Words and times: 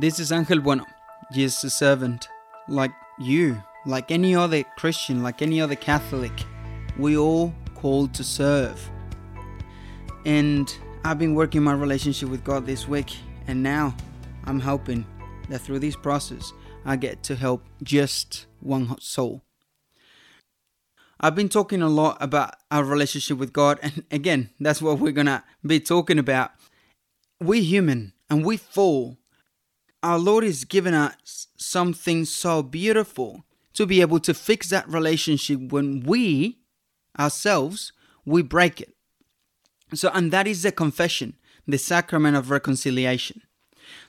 This 0.00 0.20
is 0.20 0.30
Angel 0.30 0.60
Bueno, 0.60 0.84
Jesus' 1.32 1.74
servant. 1.74 2.28
Like 2.68 2.92
you, 3.18 3.60
like 3.84 4.12
any 4.12 4.32
other 4.32 4.62
Christian, 4.76 5.24
like 5.24 5.42
any 5.42 5.60
other 5.60 5.74
Catholic, 5.74 6.30
we 6.96 7.16
all 7.16 7.52
called 7.74 8.14
to 8.14 8.22
serve. 8.22 8.80
And 10.24 10.72
I've 11.04 11.18
been 11.18 11.34
working 11.34 11.64
my 11.64 11.72
relationship 11.72 12.28
with 12.28 12.44
God 12.44 12.64
this 12.64 12.86
week, 12.86 13.16
and 13.48 13.60
now 13.60 13.92
I'm 14.44 14.60
hoping 14.60 15.04
that 15.48 15.62
through 15.62 15.80
this 15.80 15.96
process, 15.96 16.52
I 16.84 16.94
get 16.94 17.24
to 17.24 17.34
help 17.34 17.64
just 17.82 18.46
one 18.60 19.00
soul. 19.00 19.42
I've 21.18 21.34
been 21.34 21.48
talking 21.48 21.82
a 21.82 21.88
lot 21.88 22.18
about 22.20 22.54
our 22.70 22.84
relationship 22.84 23.38
with 23.38 23.52
God, 23.52 23.80
and 23.82 24.04
again, 24.12 24.50
that's 24.60 24.80
what 24.80 25.00
we're 25.00 25.10
gonna 25.10 25.42
be 25.66 25.80
talking 25.80 26.20
about. 26.20 26.52
We're 27.40 27.64
human 27.64 28.12
and 28.30 28.44
we 28.44 28.58
fall. 28.58 29.18
Our 30.02 30.18
Lord 30.18 30.44
has 30.44 30.64
given 30.64 30.94
us 30.94 31.48
something 31.56 32.24
so 32.24 32.62
beautiful 32.62 33.44
to 33.74 33.86
be 33.86 34.00
able 34.00 34.20
to 34.20 34.34
fix 34.34 34.70
that 34.70 34.88
relationship 34.88 35.72
when 35.72 36.00
we 36.00 36.58
ourselves 37.18 37.92
we 38.28 38.42
break 38.42 38.80
it. 38.80 38.94
So, 39.94 40.10
and 40.12 40.30
that 40.32 40.46
is 40.46 40.62
the 40.62 40.72
confession, 40.72 41.34
the 41.66 41.78
sacrament 41.78 42.36
of 42.36 42.50
reconciliation. 42.50 43.42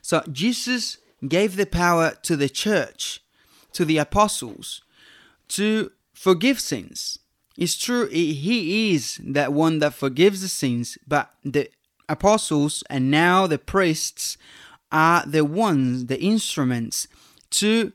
So, 0.02 0.22
Jesus 0.30 0.98
gave 1.26 1.56
the 1.56 1.66
power 1.66 2.12
to 2.22 2.36
the 2.36 2.50
church, 2.50 3.22
to 3.72 3.84
the 3.84 3.98
apostles, 3.98 4.82
to 5.48 5.92
forgive 6.12 6.60
sins. 6.60 7.18
It's 7.56 7.76
true, 7.76 8.08
he 8.08 8.94
is 8.94 9.20
that 9.24 9.52
one 9.52 9.78
that 9.80 9.94
forgives 9.94 10.42
the 10.42 10.48
sins, 10.48 10.98
but 11.06 11.30
the 11.44 11.70
apostles 12.08 12.82
and 12.90 13.10
now 13.10 13.46
the 13.46 13.58
priests 13.58 14.36
are 14.92 15.24
the 15.26 15.44
ones, 15.44 16.06
the 16.06 16.20
instruments 16.20 17.08
to 17.50 17.92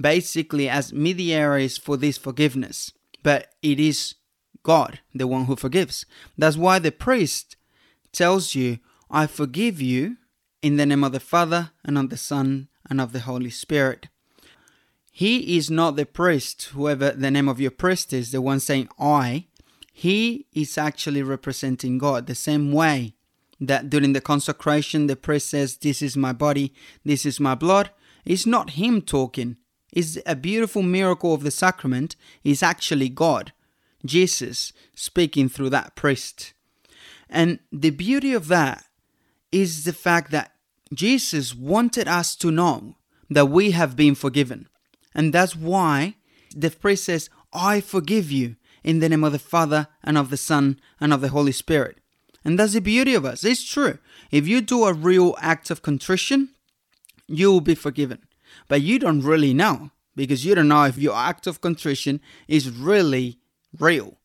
basically 0.00 0.68
as 0.68 0.92
mediaries 0.92 1.78
for 1.78 1.96
this 1.96 2.18
forgiveness. 2.18 2.92
But 3.22 3.48
it 3.62 3.78
is 3.78 4.14
God, 4.62 5.00
the 5.14 5.26
one 5.26 5.44
who 5.44 5.56
forgives. 5.56 6.06
That's 6.36 6.56
why 6.56 6.78
the 6.78 6.92
priest 6.92 7.56
tells 8.12 8.54
you, 8.54 8.78
I 9.10 9.26
forgive 9.26 9.80
you 9.80 10.16
in 10.62 10.76
the 10.76 10.86
name 10.86 11.04
of 11.04 11.12
the 11.12 11.20
Father 11.20 11.72
and 11.84 11.98
of 11.98 12.10
the 12.10 12.16
Son 12.16 12.68
and 12.88 13.00
of 13.00 13.12
the 13.12 13.20
Holy 13.20 13.50
Spirit. 13.50 14.08
He 15.10 15.56
is 15.56 15.70
not 15.70 15.96
the 15.96 16.06
priest, 16.06 16.70
whoever 16.72 17.10
the 17.10 17.30
name 17.30 17.48
of 17.48 17.60
your 17.60 17.70
priest 17.70 18.12
is, 18.12 18.30
the 18.30 18.40
one 18.40 18.60
saying 18.60 18.88
I. 18.98 19.46
He 19.92 20.46
is 20.52 20.78
actually 20.78 21.22
representing 21.22 21.98
God 21.98 22.26
the 22.26 22.34
same 22.34 22.72
way 22.72 23.16
that 23.60 23.90
during 23.90 24.12
the 24.12 24.20
consecration 24.20 25.06
the 25.06 25.16
priest 25.16 25.50
says, 25.50 25.76
This 25.76 26.02
is 26.02 26.16
my 26.16 26.32
body, 26.32 26.72
this 27.04 27.26
is 27.26 27.38
my 27.38 27.54
blood. 27.54 27.90
It's 28.24 28.46
not 28.46 28.70
him 28.70 29.02
talking. 29.02 29.56
It's 29.92 30.18
a 30.24 30.36
beautiful 30.36 30.82
miracle 30.82 31.34
of 31.34 31.42
the 31.42 31.50
sacrament. 31.50 32.16
It's 32.44 32.62
actually 32.62 33.08
God, 33.08 33.52
Jesus, 34.04 34.72
speaking 34.94 35.48
through 35.48 35.70
that 35.70 35.96
priest. 35.96 36.52
And 37.28 37.60
the 37.72 37.90
beauty 37.90 38.32
of 38.32 38.48
that 38.48 38.84
is 39.52 39.84
the 39.84 39.92
fact 39.92 40.30
that 40.30 40.52
Jesus 40.92 41.54
wanted 41.54 42.08
us 42.08 42.36
to 42.36 42.50
know 42.50 42.96
that 43.28 43.46
we 43.46 43.70
have 43.70 43.96
been 43.96 44.14
forgiven. 44.14 44.68
And 45.14 45.32
that's 45.32 45.56
why 45.56 46.16
the 46.54 46.70
priest 46.70 47.04
says, 47.04 47.30
I 47.52 47.80
forgive 47.80 48.30
you 48.30 48.56
in 48.82 48.98
the 48.98 49.08
name 49.08 49.24
of 49.24 49.32
the 49.32 49.38
Father 49.38 49.88
and 50.02 50.16
of 50.18 50.30
the 50.30 50.36
Son 50.36 50.80
and 51.00 51.12
of 51.12 51.20
the 51.20 51.28
Holy 51.28 51.52
Spirit. 51.52 51.99
And 52.44 52.58
that's 52.58 52.72
the 52.72 52.80
beauty 52.80 53.14
of 53.14 53.24
us. 53.24 53.44
It's 53.44 53.64
true. 53.64 53.98
If 54.30 54.48
you 54.48 54.60
do 54.60 54.84
a 54.84 54.92
real 54.92 55.36
act 55.40 55.70
of 55.70 55.82
contrition, 55.82 56.50
you 57.26 57.52
will 57.52 57.60
be 57.60 57.74
forgiven. 57.74 58.20
But 58.68 58.82
you 58.82 58.98
don't 58.98 59.22
really 59.22 59.54
know 59.54 59.90
because 60.16 60.44
you 60.44 60.54
don't 60.54 60.68
know 60.68 60.84
if 60.84 60.98
your 60.98 61.14
act 61.14 61.46
of 61.46 61.60
contrition 61.60 62.20
is 62.48 62.70
really 62.70 63.38
real. 63.78 64.18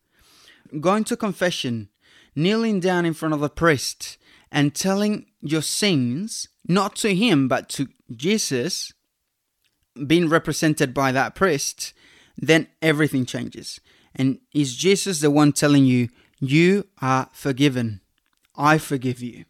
Going 0.79 1.03
to 1.05 1.17
confession, 1.17 1.89
kneeling 2.35 2.79
down 2.79 3.05
in 3.05 3.13
front 3.13 3.33
of 3.33 3.43
a 3.43 3.49
priest, 3.49 4.17
and 4.51 4.73
telling 4.73 5.25
your 5.41 5.61
sins, 5.61 6.47
not 6.67 6.95
to 6.97 7.13
him, 7.13 7.47
but 7.47 7.69
to 7.69 7.87
Jesus, 8.15 8.93
being 10.07 10.29
represented 10.29 10.93
by 10.93 11.11
that 11.11 11.35
priest, 11.35 11.93
then 12.37 12.67
everything 12.81 13.25
changes. 13.25 13.79
And 14.15 14.39
is 14.53 14.75
Jesus 14.75 15.19
the 15.19 15.31
one 15.31 15.51
telling 15.51 15.85
you, 15.85 16.09
you 16.39 16.87
are 17.01 17.29
forgiven? 17.33 18.01
I 18.57 18.77
forgive 18.77 19.21
you. 19.21 19.45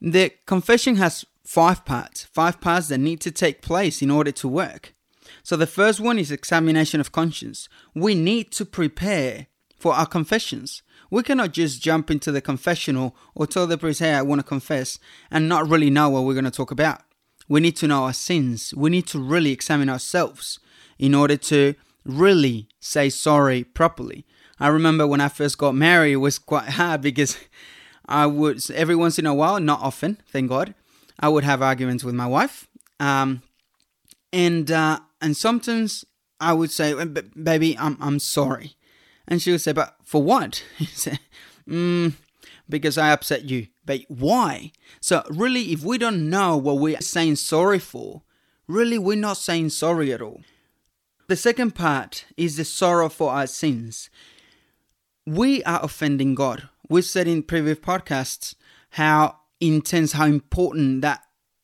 The 0.00 0.32
confession 0.46 0.96
has 0.96 1.24
five 1.44 1.84
parts, 1.84 2.24
five 2.24 2.60
parts 2.60 2.88
that 2.88 2.98
need 2.98 3.20
to 3.22 3.30
take 3.30 3.62
place 3.62 4.02
in 4.02 4.10
order 4.10 4.32
to 4.32 4.48
work. 4.48 4.94
So 5.42 5.56
the 5.56 5.66
first 5.66 6.00
one 6.00 6.18
is 6.18 6.30
examination 6.30 7.00
of 7.00 7.12
conscience. 7.12 7.68
We 7.94 8.14
need 8.14 8.50
to 8.52 8.64
prepare 8.64 9.46
for 9.76 9.94
our 9.94 10.06
confessions. 10.06 10.82
We 11.10 11.22
cannot 11.22 11.52
just 11.52 11.80
jump 11.80 12.10
into 12.10 12.32
the 12.32 12.40
confessional 12.40 13.14
or 13.34 13.46
tell 13.46 13.66
the 13.66 13.78
priest, 13.78 14.00
hey, 14.00 14.14
I 14.14 14.22
want 14.22 14.40
to 14.40 14.46
confess, 14.46 14.98
and 15.30 15.48
not 15.48 15.68
really 15.68 15.90
know 15.90 16.08
what 16.08 16.24
we're 16.24 16.34
going 16.34 16.44
to 16.44 16.50
talk 16.50 16.70
about. 16.70 17.02
We 17.48 17.60
need 17.60 17.76
to 17.76 17.86
know 17.86 18.04
our 18.04 18.12
sins. 18.12 18.74
We 18.76 18.90
need 18.90 19.06
to 19.08 19.20
really 19.20 19.52
examine 19.52 19.88
ourselves 19.88 20.58
in 20.98 21.14
order 21.14 21.36
to 21.36 21.74
really 22.04 22.68
say 22.80 23.08
sorry 23.08 23.62
properly. 23.62 24.26
I 24.58 24.68
remember 24.68 25.06
when 25.06 25.20
I 25.20 25.28
first 25.28 25.58
got 25.58 25.74
married, 25.74 26.14
it 26.14 26.16
was 26.16 26.38
quite 26.38 26.68
hard 26.70 27.02
because 27.02 27.36
I 28.08 28.26
would, 28.26 28.68
every 28.70 28.96
once 28.96 29.18
in 29.18 29.26
a 29.26 29.34
while, 29.34 29.60
not 29.60 29.80
often, 29.80 30.20
thank 30.28 30.48
God, 30.48 30.74
I 31.18 31.28
would 31.28 31.44
have 31.44 31.62
arguments 31.62 32.04
with 32.04 32.14
my 32.14 32.26
wife. 32.26 32.68
Um, 33.00 33.42
and, 34.32 34.70
uh, 34.70 35.00
and 35.20 35.36
sometimes 35.36 36.04
I 36.40 36.52
would 36.52 36.70
say, 36.70 36.94
baby, 37.04 37.76
I'm, 37.78 37.96
I'm 38.00 38.18
sorry. 38.18 38.76
And 39.26 39.42
she 39.42 39.50
would 39.50 39.60
say, 39.60 39.72
but 39.72 39.96
for 40.04 40.22
what? 40.22 40.62
mm, 41.68 42.12
because 42.68 42.98
I 42.98 43.10
upset 43.10 43.44
you. 43.44 43.68
But 43.84 44.02
why? 44.08 44.72
So, 45.00 45.22
really, 45.30 45.72
if 45.72 45.82
we 45.82 45.98
don't 45.98 46.28
know 46.28 46.56
what 46.56 46.78
we're 46.78 47.00
saying 47.00 47.36
sorry 47.36 47.78
for, 47.78 48.22
really, 48.66 48.98
we're 48.98 49.16
not 49.16 49.36
saying 49.36 49.70
sorry 49.70 50.12
at 50.12 50.22
all. 50.22 50.42
The 51.28 51.36
second 51.36 51.74
part 51.74 52.24
is 52.36 52.56
the 52.56 52.64
sorrow 52.64 53.08
for 53.08 53.32
our 53.32 53.46
sins. 53.46 54.10
We 55.24 55.62
are 55.64 55.82
offending 55.82 56.36
God. 56.36 56.68
We've 56.88 57.04
said 57.04 57.28
in 57.28 57.42
previous 57.42 57.78
podcasts 57.78 58.54
how 58.90 59.36
intense, 59.60 60.12
how 60.12 60.26
important 60.26 61.02
that 61.02 61.22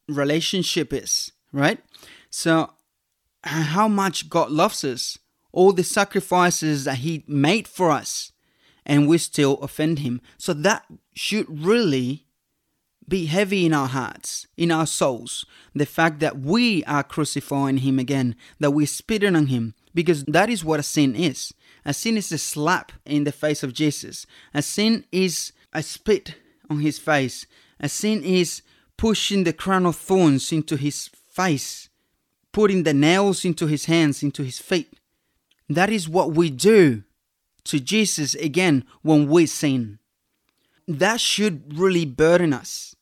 relationship 0.08 0.92
is, 0.92 1.32
right? 1.52 1.78
So, 2.30 2.72
how 3.44 3.88
much 3.88 4.28
God 4.28 4.50
loves 4.50 4.84
us, 4.84 5.18
all 5.52 5.72
the 5.72 5.84
sacrifices 5.84 6.84
that 6.84 6.98
He 6.98 7.24
made 7.26 7.66
for 7.66 7.90
us 7.90 8.32
and 8.84 9.08
we 9.08 9.18
still 9.18 9.54
offend 9.58 10.00
him. 10.00 10.20
So 10.38 10.52
that 10.54 10.84
should 11.14 11.46
really 11.64 12.26
be 13.08 13.26
heavy 13.26 13.66
in 13.66 13.74
our 13.74 13.88
hearts, 13.88 14.46
in 14.56 14.70
our 14.70 14.86
souls. 14.86 15.44
The 15.74 15.86
fact 15.86 16.20
that 16.20 16.38
we 16.38 16.84
are 16.84 17.02
crucifying 17.02 17.78
him 17.78 17.98
again, 17.98 18.36
that 18.60 18.70
we're 18.70 18.86
spitting 18.86 19.36
on 19.36 19.46
him, 19.46 19.74
because 19.94 20.24
that 20.24 20.48
is 20.48 20.64
what 20.64 20.80
a 20.80 20.84
sin 20.84 21.14
is. 21.14 21.52
A 21.84 21.92
sin 21.92 22.16
is 22.16 22.30
a 22.32 22.38
slap 22.38 22.92
in 23.04 23.24
the 23.24 23.32
face 23.32 23.62
of 23.62 23.72
Jesus. 23.72 24.26
A 24.54 24.62
sin 24.62 25.04
is 25.10 25.52
a 25.72 25.82
spit 25.82 26.36
on 26.70 26.80
his 26.80 26.98
face. 26.98 27.46
A 27.80 27.88
sin 27.88 28.22
is 28.22 28.62
pushing 28.96 29.44
the 29.44 29.52
crown 29.52 29.86
of 29.86 29.96
thorns 29.96 30.52
into 30.52 30.76
his 30.76 31.08
face, 31.08 31.88
putting 32.52 32.84
the 32.84 32.94
nails 32.94 33.44
into 33.44 33.66
his 33.66 33.86
hands, 33.86 34.22
into 34.22 34.44
his 34.44 34.58
feet. 34.58 34.92
That 35.68 35.90
is 35.90 36.08
what 36.08 36.32
we 36.32 36.50
do 36.50 37.02
to 37.64 37.80
Jesus 37.80 38.34
again 38.34 38.84
when 39.02 39.28
we 39.28 39.46
sin. 39.46 39.98
That 40.86 41.20
should 41.20 41.78
really 41.78 42.04
burden 42.04 42.52
us. 42.52 42.94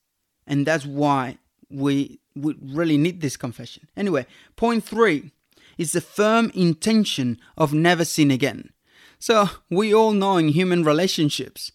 And 0.47 0.67
that's 0.67 0.87
why 0.87 1.39
we, 1.69 2.21
we 2.35 2.57
really 2.61 2.97
need 2.97 3.21
this 3.21 3.37
confession. 3.37 3.89
Anyway, 3.97 4.27
point 4.57 4.85
three 4.85 5.33
is 5.81 5.93
the 5.93 6.01
firm 6.03 6.51
intention 6.55 7.39
of 7.57 7.73
never 7.73 8.05
sin 8.05 8.31
again. 8.31 8.69
So, 9.19 9.49
we 9.71 9.95
all 9.95 10.13
know 10.13 10.37
in 10.37 10.49
human 10.49 10.85
relationships, 10.85 11.73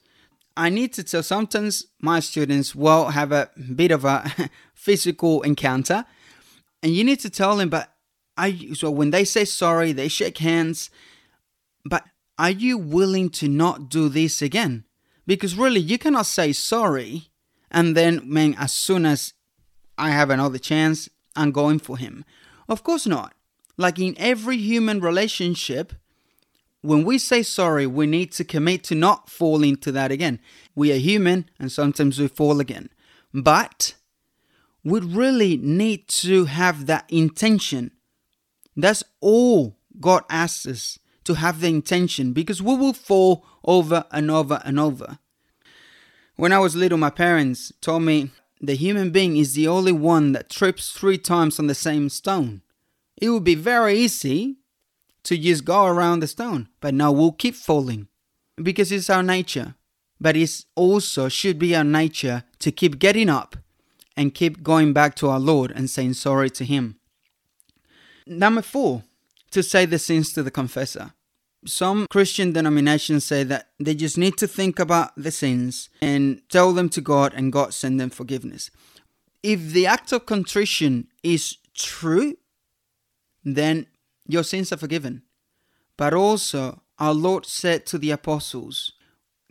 I 0.55 0.69
need 0.69 0.93
to 0.93 1.03
tell 1.03 1.23
sometimes 1.23 1.87
my 1.99 2.19
students 2.19 2.75
will 2.75 3.09
have 3.09 3.31
a 3.31 3.49
bit 3.75 3.89
of 3.89 4.05
a 4.05 4.31
physical 4.73 5.41
encounter, 5.41 6.05
and 6.83 6.93
you 6.93 7.03
need 7.03 7.19
to 7.21 7.29
tell 7.29 7.57
them, 7.57 7.69
but 7.69 7.91
I 8.37 8.73
so 8.73 8.91
when 8.91 9.09
they 9.09 9.25
say 9.25 9.43
sorry, 9.43 9.91
they 9.91 10.07
shake 10.07 10.37
hands, 10.37 10.91
but 11.83 12.03
are 12.37 12.51
you 12.51 12.77
willing 12.77 13.29
to 13.31 13.47
not 13.47 13.89
do 13.89 14.07
this 14.07 14.41
again? 14.41 14.83
Because 15.25 15.57
really, 15.57 15.79
you 15.79 15.97
cannot 15.97 16.27
say 16.27 16.53
sorry 16.53 17.31
and 17.71 17.97
then, 17.97 18.21
man, 18.23 18.55
as 18.57 18.71
soon 18.71 19.05
as 19.05 19.33
I 19.97 20.11
have 20.11 20.29
another 20.29 20.57
chance, 20.57 21.09
I'm 21.35 21.51
going 21.51 21.79
for 21.79 21.97
him. 21.97 22.23
Of 22.69 22.83
course 22.83 23.05
not. 23.05 23.34
Like 23.77 23.99
in 23.99 24.15
every 24.17 24.57
human 24.57 25.01
relationship, 25.01 25.93
when 26.81 27.03
we 27.03 27.17
say 27.17 27.43
sorry, 27.43 27.87
we 27.87 28.05
need 28.05 28.31
to 28.33 28.43
commit 28.43 28.83
to 28.85 28.95
not 28.95 29.29
fall 29.29 29.63
into 29.63 29.91
that 29.91 30.11
again. 30.11 30.39
We 30.75 30.91
are 30.91 30.97
human 30.97 31.49
and 31.59 31.71
sometimes 31.71 32.19
we 32.19 32.27
fall 32.27 32.59
again. 32.59 32.89
But 33.33 33.95
we 34.83 34.99
really 34.99 35.57
need 35.57 36.07
to 36.07 36.45
have 36.45 36.85
that 36.85 37.05
intention. 37.09 37.91
That's 38.77 39.03
all 39.19 39.77
God 39.99 40.23
asks 40.29 40.67
us 40.67 40.99
to 41.23 41.33
have 41.33 41.59
the 41.59 41.67
intention 41.67 42.33
because 42.33 42.61
we 42.61 42.75
will 42.75 42.93
fall 42.93 43.45
over 43.63 44.05
and 44.11 44.29
over 44.29 44.61
and 44.63 44.79
over. 44.79 45.17
When 46.35 46.53
I 46.53 46.59
was 46.59 46.75
little, 46.75 46.97
my 46.97 47.09
parents 47.09 47.73
told 47.81 48.03
me 48.03 48.29
the 48.61 48.75
human 48.75 49.09
being 49.09 49.37
is 49.37 49.53
the 49.53 49.67
only 49.67 49.91
one 49.91 50.33
that 50.33 50.49
trips 50.49 50.91
three 50.91 51.17
times 51.17 51.59
on 51.59 51.67
the 51.67 51.75
same 51.75 52.09
stone. 52.09 52.61
It 53.17 53.29
would 53.29 53.43
be 53.43 53.55
very 53.55 53.97
easy 53.97 54.57
to 55.23 55.37
just 55.37 55.65
go 55.65 55.85
around 55.85 56.19
the 56.19 56.27
stone, 56.27 56.69
but 56.81 56.93
no, 56.93 57.11
we'll 57.11 57.31
keep 57.31 57.55
falling 57.55 58.07
because 58.61 58.91
it's 58.91 59.09
our 59.09 59.23
nature. 59.23 59.75
But 60.19 60.37
it 60.37 60.65
also 60.75 61.27
should 61.27 61.59
be 61.59 61.75
our 61.75 61.83
nature 61.83 62.43
to 62.59 62.71
keep 62.71 62.99
getting 62.99 63.29
up 63.29 63.57
and 64.15 64.33
keep 64.33 64.63
going 64.63 64.93
back 64.93 65.15
to 65.15 65.29
our 65.29 65.39
Lord 65.39 65.71
and 65.71 65.89
saying 65.89 66.13
sorry 66.13 66.49
to 66.51 66.63
Him. 66.65 66.95
Number 68.25 68.61
four, 68.61 69.03
to 69.51 69.61
say 69.61 69.85
the 69.85 69.99
sins 69.99 70.31
to 70.33 70.43
the 70.43 70.51
confessor. 70.51 71.13
Some 71.65 72.07
Christian 72.09 72.53
denominations 72.53 73.25
say 73.25 73.43
that 73.43 73.69
they 73.79 73.95
just 73.95 74.17
need 74.17 74.37
to 74.37 74.47
think 74.47 74.79
about 74.79 75.11
the 75.15 75.31
sins 75.31 75.89
and 76.01 76.41
tell 76.49 76.73
them 76.73 76.89
to 76.89 77.01
God 77.01 77.33
and 77.33 77.51
God 77.51 77.73
send 77.73 77.99
them 77.99 78.09
forgiveness. 78.09 78.69
If 79.41 79.71
the 79.73 79.87
act 79.87 80.11
of 80.11 80.25
contrition 80.25 81.07
is 81.23 81.57
true, 81.73 82.37
then 83.45 83.85
your 84.27 84.43
sins 84.43 84.73
are 84.73 84.77
forgiven. 84.77 85.21
But 85.95 86.13
also, 86.13 86.81
our 86.99 87.13
Lord 87.13 87.45
said 87.45 87.85
to 87.87 87.97
the 87.97 88.11
apostles, 88.11 88.93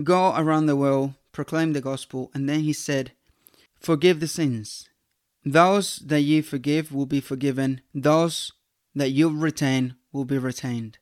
Go 0.03 0.35
around 0.37 0.67
the 0.67 0.77
world, 0.77 1.15
proclaim 1.33 1.73
the 1.73 1.81
gospel, 1.81 2.31
and 2.35 2.49
then 2.49 2.61
He 2.61 2.73
said, 2.73 3.13
Forgive 3.77 4.21
the 4.21 4.29
sins. 4.29 4.89
Those 5.45 5.97
that 5.97 6.23
you 6.23 6.43
forgive 6.43 6.93
will 6.93 7.07
be 7.07 7.21
forgiven, 7.21 7.83
those 7.95 8.53
that 8.95 9.11
you 9.11 9.29
retain 9.29 9.95
will 10.13 10.25
be 10.25 10.39
retained. 10.39 10.99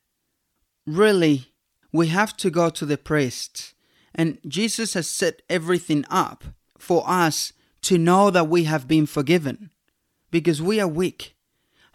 Really, 0.86 1.52
we 1.92 2.08
have 2.08 2.36
to 2.38 2.50
go 2.50 2.70
to 2.70 2.84
the 2.84 2.98
priest, 2.98 3.74
and 4.14 4.38
Jesus 4.46 4.94
has 4.94 5.08
set 5.08 5.42
everything 5.48 6.04
up 6.10 6.44
for 6.78 7.08
us 7.08 7.52
to 7.82 7.98
know 7.98 8.30
that 8.30 8.48
we 8.48 8.64
have 8.64 8.88
been 8.88 9.06
forgiven 9.06 9.70
because 10.30 10.60
we 10.60 10.80
are 10.80 10.88
weak. 10.88 11.36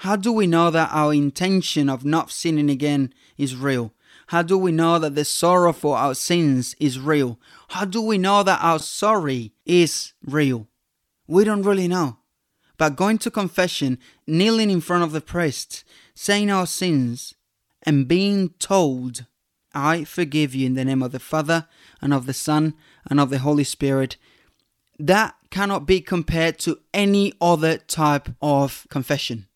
How 0.01 0.15
do 0.15 0.31
we 0.31 0.45
know 0.45 0.69
that 0.69 0.89
our 0.91 1.13
intention 1.13 1.89
of 1.89 2.05
not 2.05 2.31
sinning 2.31 2.69
again 2.69 3.13
is 3.37 3.55
real? 3.55 3.93
How 4.27 4.41
do 4.41 4.57
we 4.57 4.71
know 4.71 4.99
that 4.99 5.15
the 5.15 5.25
sorrow 5.25 5.73
for 5.73 5.97
our 5.97 6.13
sins 6.13 6.75
is 6.79 6.99
real? 6.99 7.39
How 7.69 7.85
do 7.85 8.01
we 8.01 8.17
know 8.17 8.43
that 8.43 8.61
our 8.61 8.77
sorry 8.77 9.53
is 9.65 10.13
real? 10.23 10.67
We 11.27 11.43
don't 11.43 11.63
really 11.63 11.87
know. 11.87 12.17
But 12.77 12.95
going 12.95 13.17
to 13.19 13.31
confession, 13.31 13.97
kneeling 14.27 14.69
in 14.69 14.81
front 14.81 15.03
of 15.03 15.13
the 15.13 15.21
priest, 15.21 15.83
saying 16.13 16.51
our 16.51 16.67
sins, 16.67 17.33
and 17.83 18.07
being 18.07 18.49
told, 18.59 19.25
I 19.73 20.03
forgive 20.03 20.53
you 20.53 20.67
in 20.67 20.75
the 20.75 20.85
name 20.85 21.01
of 21.01 21.11
the 21.11 21.19
Father, 21.19 21.67
and 22.01 22.13
of 22.13 22.27
the 22.27 22.33
Son, 22.33 22.75
and 23.09 23.19
of 23.19 23.31
the 23.31 23.39
Holy 23.39 23.63
Spirit, 23.63 24.17
that 24.99 25.35
cannot 25.49 25.87
be 25.87 26.01
compared 26.01 26.59
to 26.59 26.79
any 26.93 27.33
other 27.41 27.77
type 27.77 28.29
of 28.41 28.85
confession. 28.89 29.46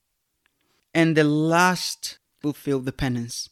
And 0.94 1.16
the 1.16 1.24
last 1.24 2.20
fulfill 2.40 2.80
the 2.80 2.92
penance. 2.92 3.50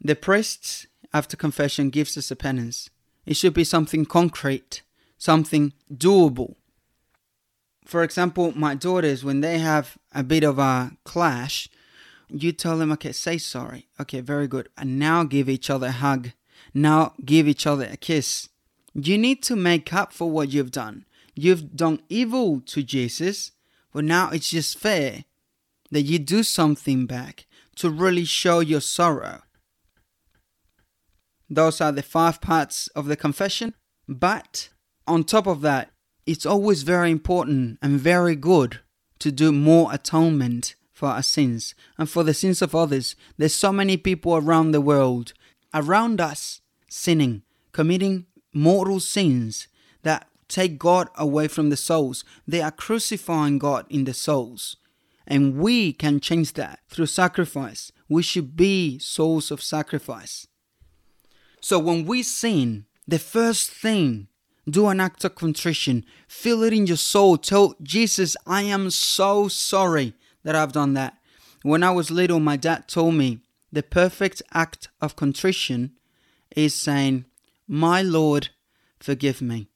The 0.00 0.14
priest, 0.14 0.86
after 1.12 1.36
confession, 1.36 1.90
gives 1.90 2.16
us 2.16 2.30
a 2.30 2.36
penance. 2.36 2.90
It 3.24 3.34
should 3.34 3.54
be 3.54 3.64
something 3.64 4.04
concrete, 4.04 4.82
something 5.18 5.72
doable. 5.92 6.54
For 7.84 8.02
example, 8.02 8.52
my 8.56 8.74
daughters, 8.74 9.24
when 9.24 9.40
they 9.40 9.58
have 9.58 9.96
a 10.14 10.22
bit 10.22 10.44
of 10.44 10.58
a 10.58 10.92
clash, 11.04 11.68
you 12.28 12.52
tell 12.52 12.78
them, 12.78 12.92
okay, 12.92 13.12
say 13.12 13.38
sorry. 13.38 13.86
Okay, 14.00 14.20
very 14.20 14.48
good. 14.48 14.68
And 14.76 14.98
now 14.98 15.24
give 15.24 15.48
each 15.48 15.70
other 15.70 15.88
a 15.88 15.92
hug. 15.92 16.32
Now 16.74 17.14
give 17.24 17.48
each 17.48 17.66
other 17.66 17.88
a 17.90 17.96
kiss. 17.96 18.48
You 18.94 19.18
need 19.18 19.42
to 19.44 19.56
make 19.56 19.92
up 19.92 20.12
for 20.12 20.30
what 20.30 20.50
you've 20.50 20.72
done. 20.72 21.04
You've 21.34 21.76
done 21.76 22.00
evil 22.08 22.60
to 22.66 22.82
Jesus, 22.82 23.52
but 23.92 24.04
now 24.04 24.30
it's 24.30 24.50
just 24.50 24.78
fair 24.78 25.25
that 25.90 26.02
you 26.02 26.18
do 26.18 26.42
something 26.42 27.06
back 27.06 27.46
to 27.76 27.90
really 27.90 28.24
show 28.24 28.60
your 28.60 28.80
sorrow. 28.80 29.42
Those 31.48 31.80
are 31.80 31.92
the 31.92 32.02
five 32.02 32.40
parts 32.40 32.88
of 32.88 33.06
the 33.06 33.16
confession. 33.16 33.74
But 34.08 34.70
on 35.06 35.24
top 35.24 35.46
of 35.46 35.60
that, 35.62 35.90
it's 36.26 36.46
always 36.46 36.82
very 36.82 37.10
important 37.10 37.78
and 37.82 38.00
very 38.00 38.34
good 38.34 38.80
to 39.20 39.30
do 39.30 39.52
more 39.52 39.92
atonement 39.92 40.74
for 40.92 41.08
our 41.08 41.22
sins 41.22 41.74
and 41.98 42.08
for 42.08 42.24
the 42.24 42.34
sins 42.34 42.62
of 42.62 42.74
others. 42.74 43.14
There's 43.36 43.54
so 43.54 43.72
many 43.72 43.96
people 43.96 44.36
around 44.36 44.72
the 44.72 44.80
world, 44.80 45.34
around 45.72 46.20
us, 46.20 46.62
sinning, 46.88 47.42
committing 47.72 48.26
mortal 48.52 49.00
sins 49.00 49.68
that 50.02 50.26
take 50.48 50.78
God 50.78 51.08
away 51.16 51.48
from 51.48 51.70
the 51.70 51.76
souls. 51.76 52.24
They 52.46 52.62
are 52.62 52.70
crucifying 52.70 53.58
God 53.58 53.86
in 53.90 54.04
the 54.04 54.14
souls. 54.14 54.76
And 55.26 55.56
we 55.58 55.92
can 55.92 56.20
change 56.20 56.52
that 56.54 56.80
through 56.88 57.06
sacrifice. 57.06 57.90
We 58.08 58.22
should 58.22 58.56
be 58.56 58.98
souls 58.98 59.50
of 59.50 59.62
sacrifice. 59.62 60.46
So 61.60 61.78
when 61.78 62.04
we 62.04 62.22
sin, 62.22 62.86
the 63.08 63.18
first 63.18 63.70
thing, 63.70 64.28
do 64.68 64.88
an 64.88 65.00
act 65.00 65.24
of 65.24 65.34
contrition. 65.34 66.04
Feel 66.28 66.62
it 66.62 66.72
in 66.72 66.86
your 66.86 66.96
soul. 66.96 67.38
Tell 67.38 67.74
Jesus, 67.82 68.36
I 68.46 68.62
am 68.62 68.90
so 68.90 69.48
sorry 69.48 70.14
that 70.42 70.56
I've 70.56 70.72
done 70.72 70.94
that. 70.94 71.18
When 71.62 71.82
I 71.82 71.90
was 71.90 72.10
little, 72.10 72.40
my 72.40 72.56
dad 72.56 72.88
told 72.88 73.14
me 73.14 73.40
the 73.72 73.82
perfect 73.82 74.42
act 74.52 74.88
of 75.00 75.16
contrition 75.16 75.92
is 76.54 76.74
saying, 76.74 77.24
My 77.66 78.02
Lord, 78.02 78.50
forgive 78.98 79.42
me. 79.42 79.68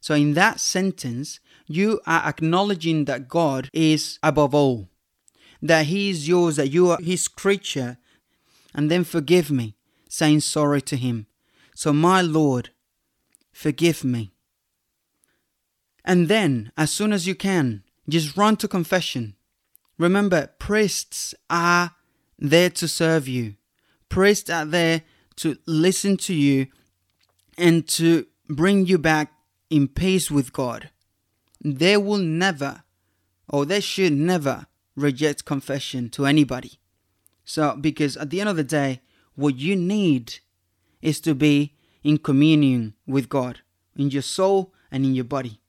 So, 0.00 0.14
in 0.14 0.34
that 0.34 0.60
sentence, 0.60 1.40
you 1.68 2.00
are 2.06 2.26
acknowledging 2.26 3.04
that 3.04 3.28
God 3.28 3.68
is 3.72 4.18
above 4.22 4.54
all, 4.54 4.88
that 5.62 5.86
He 5.86 6.10
is 6.10 6.26
yours, 6.26 6.56
that 6.56 6.68
you 6.68 6.90
are 6.90 6.98
His 7.00 7.28
creature, 7.28 7.98
and 8.74 8.90
then 8.90 9.04
forgive 9.04 9.50
me, 9.50 9.76
saying 10.08 10.40
sorry 10.40 10.80
to 10.82 10.96
Him. 10.96 11.26
So, 11.74 11.92
my 11.92 12.22
Lord, 12.22 12.70
forgive 13.52 14.02
me. 14.02 14.32
And 16.04 16.28
then, 16.28 16.72
as 16.76 16.90
soon 16.90 17.12
as 17.12 17.26
you 17.26 17.34
can, 17.34 17.84
just 18.08 18.36
run 18.36 18.56
to 18.56 18.68
confession. 18.68 19.36
Remember, 19.98 20.48
priests 20.58 21.34
are 21.50 21.92
there 22.38 22.70
to 22.70 22.88
serve 22.88 23.28
you. 23.28 23.56
Priests 24.08 24.48
are 24.48 24.64
there 24.64 25.02
to 25.36 25.58
listen 25.66 26.16
to 26.16 26.34
you 26.34 26.68
and 27.58 27.86
to 27.88 28.26
bring 28.48 28.86
you 28.86 28.96
back 28.96 29.32
in 29.68 29.86
peace 29.86 30.30
with 30.30 30.52
God 30.52 30.90
they 31.60 31.96
will 31.96 32.18
never, 32.18 32.82
or 33.48 33.64
they 33.64 33.80
should 33.80 34.12
never, 34.12 34.66
reject 34.96 35.44
confession 35.44 36.10
to 36.10 36.26
anybody. 36.26 36.78
So, 37.44 37.76
because 37.76 38.16
at 38.16 38.30
the 38.30 38.40
end 38.40 38.48
of 38.48 38.56
the 38.56 38.64
day, 38.64 39.00
what 39.34 39.56
you 39.56 39.76
need 39.76 40.40
is 41.00 41.20
to 41.20 41.34
be 41.34 41.74
in 42.02 42.18
communion 42.18 42.94
with 43.06 43.28
God, 43.28 43.60
in 43.96 44.10
your 44.10 44.22
soul 44.22 44.72
and 44.90 45.04
in 45.04 45.14
your 45.14 45.24
body. 45.24 45.60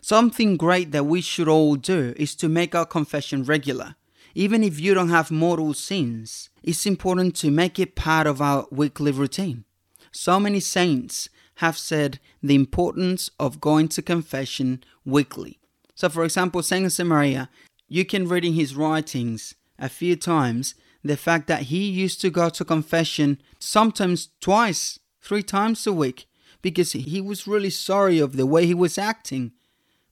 Something 0.00 0.56
great 0.56 0.92
that 0.92 1.04
we 1.04 1.20
should 1.20 1.48
all 1.48 1.76
do 1.76 2.14
is 2.16 2.34
to 2.36 2.48
make 2.48 2.74
our 2.74 2.86
confession 2.86 3.44
regular. 3.44 3.96
Even 4.34 4.64
if 4.64 4.80
you 4.80 4.94
don't 4.94 5.10
have 5.10 5.30
mortal 5.30 5.74
sins, 5.74 6.48
it's 6.62 6.86
important 6.86 7.36
to 7.36 7.50
make 7.50 7.78
it 7.78 7.96
part 7.96 8.26
of 8.26 8.40
our 8.40 8.66
weekly 8.70 9.12
routine. 9.12 9.64
So 10.12 10.40
many 10.40 10.60
saints 10.60 11.28
have 11.60 11.76
said 11.76 12.18
the 12.42 12.54
importance 12.54 13.30
of 13.38 13.60
going 13.60 13.86
to 13.86 14.00
confession 14.00 14.82
weekly. 15.04 15.58
So, 15.94 16.08
for 16.08 16.24
example, 16.24 16.62
Saint 16.62 16.86
Josemaria, 16.86 17.48
you 17.86 18.06
can 18.06 18.26
read 18.26 18.46
in 18.46 18.54
his 18.54 18.74
writings 18.74 19.54
a 19.78 19.90
few 19.90 20.16
times 20.16 20.74
the 21.04 21.18
fact 21.18 21.48
that 21.48 21.64
he 21.64 21.90
used 21.90 22.18
to 22.22 22.30
go 22.30 22.48
to 22.48 22.64
confession 22.64 23.42
sometimes 23.58 24.30
twice, 24.40 25.00
three 25.20 25.42
times 25.42 25.86
a 25.86 25.92
week, 25.92 26.26
because 26.62 26.92
he 26.92 27.20
was 27.20 27.46
really 27.46 27.68
sorry 27.68 28.18
of 28.18 28.38
the 28.38 28.46
way 28.46 28.64
he 28.64 28.74
was 28.74 28.96
acting, 28.96 29.52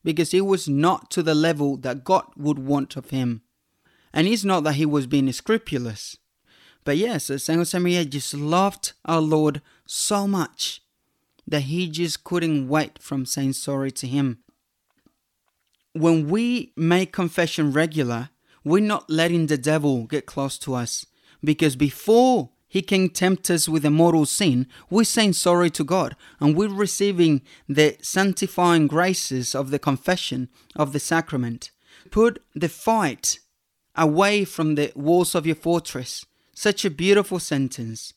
because 0.05 0.33
he 0.33 0.43
was 0.43 0.69
not 0.69 1.11
to 1.13 1.23
the 1.23 1.35
level 1.35 1.79
that 1.79 2.05
God 2.05 2.27
would 2.37 2.59
want 2.59 2.95
of 2.95 3.09
him. 3.09 3.41
And 4.13 4.27
it's 4.27 4.45
not 4.45 4.65
that 4.65 4.75
he 4.75 4.85
was 4.85 5.07
being 5.07 5.33
scrupulous. 5.33 6.19
But 6.85 6.99
yes, 6.99 7.25
Saint 7.25 7.61
Josemaria 7.61 8.07
just 8.07 8.35
loved 8.35 8.93
our 9.07 9.23
Lord 9.23 9.63
so 9.87 10.29
much 10.29 10.83
that 11.49 11.63
he 11.63 11.89
just 11.89 12.25
couldn't 12.25 12.69
wait 12.69 13.03
from 13.03 13.25
saying 13.25 13.55
sorry 13.55 13.91
to 13.91 14.07
him. 14.07 14.39
When 15.95 16.29
we 16.29 16.73
make 16.77 17.13
confession 17.13 17.73
regular, 17.73 18.29
we're 18.63 18.81
not 18.81 19.09
letting 19.09 19.47
the 19.47 19.57
devil 19.57 20.05
get 20.05 20.27
close 20.27 20.59
to 20.59 20.75
us 20.75 21.07
because 21.43 21.75
before 21.75 22.51
he 22.69 22.83
can 22.83 23.09
tempt 23.09 23.51
us 23.51 23.67
with 23.67 23.85
a 23.87 23.91
mortal 23.91 24.27
sin, 24.27 24.67
we're 24.91 25.05
saying 25.05 25.33
sorry 25.33 25.71
to 25.71 25.85
God 25.85 26.15
and 26.39 26.55
we're 26.55 26.69
receiving 26.69 27.41
the 27.67 27.97
sanctifying 28.03 28.87
graces 28.87 29.55
of 29.55 29.71
the 29.71 29.79
confession 29.79 30.51
of 30.77 30.93
the 30.93 31.01
sacrament. 31.01 31.71
Put 32.11 32.43
the 32.55 32.69
fight 32.69 33.39
away 33.97 34.45
from 34.45 34.75
the 34.75 34.93
walls 34.95 35.35
of 35.35 35.47
your 35.47 35.57
fortress. 35.57 36.27
Such 36.55 36.85
a 36.85 36.91
beautiful 36.91 37.39
sentence. 37.39 38.13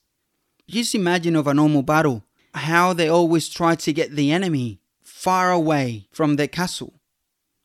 Just 0.67 0.95
imagine 0.95 1.35
of 1.35 1.47
a 1.47 1.53
normal 1.53 1.81
battle, 1.81 2.23
how 2.53 2.93
they 2.93 3.07
always 3.07 3.49
try 3.49 3.75
to 3.75 3.93
get 3.93 4.11
the 4.11 4.31
enemy 4.31 4.79
far 5.01 5.51
away 5.51 6.07
from 6.11 6.35
their 6.35 6.47
castle. 6.47 6.93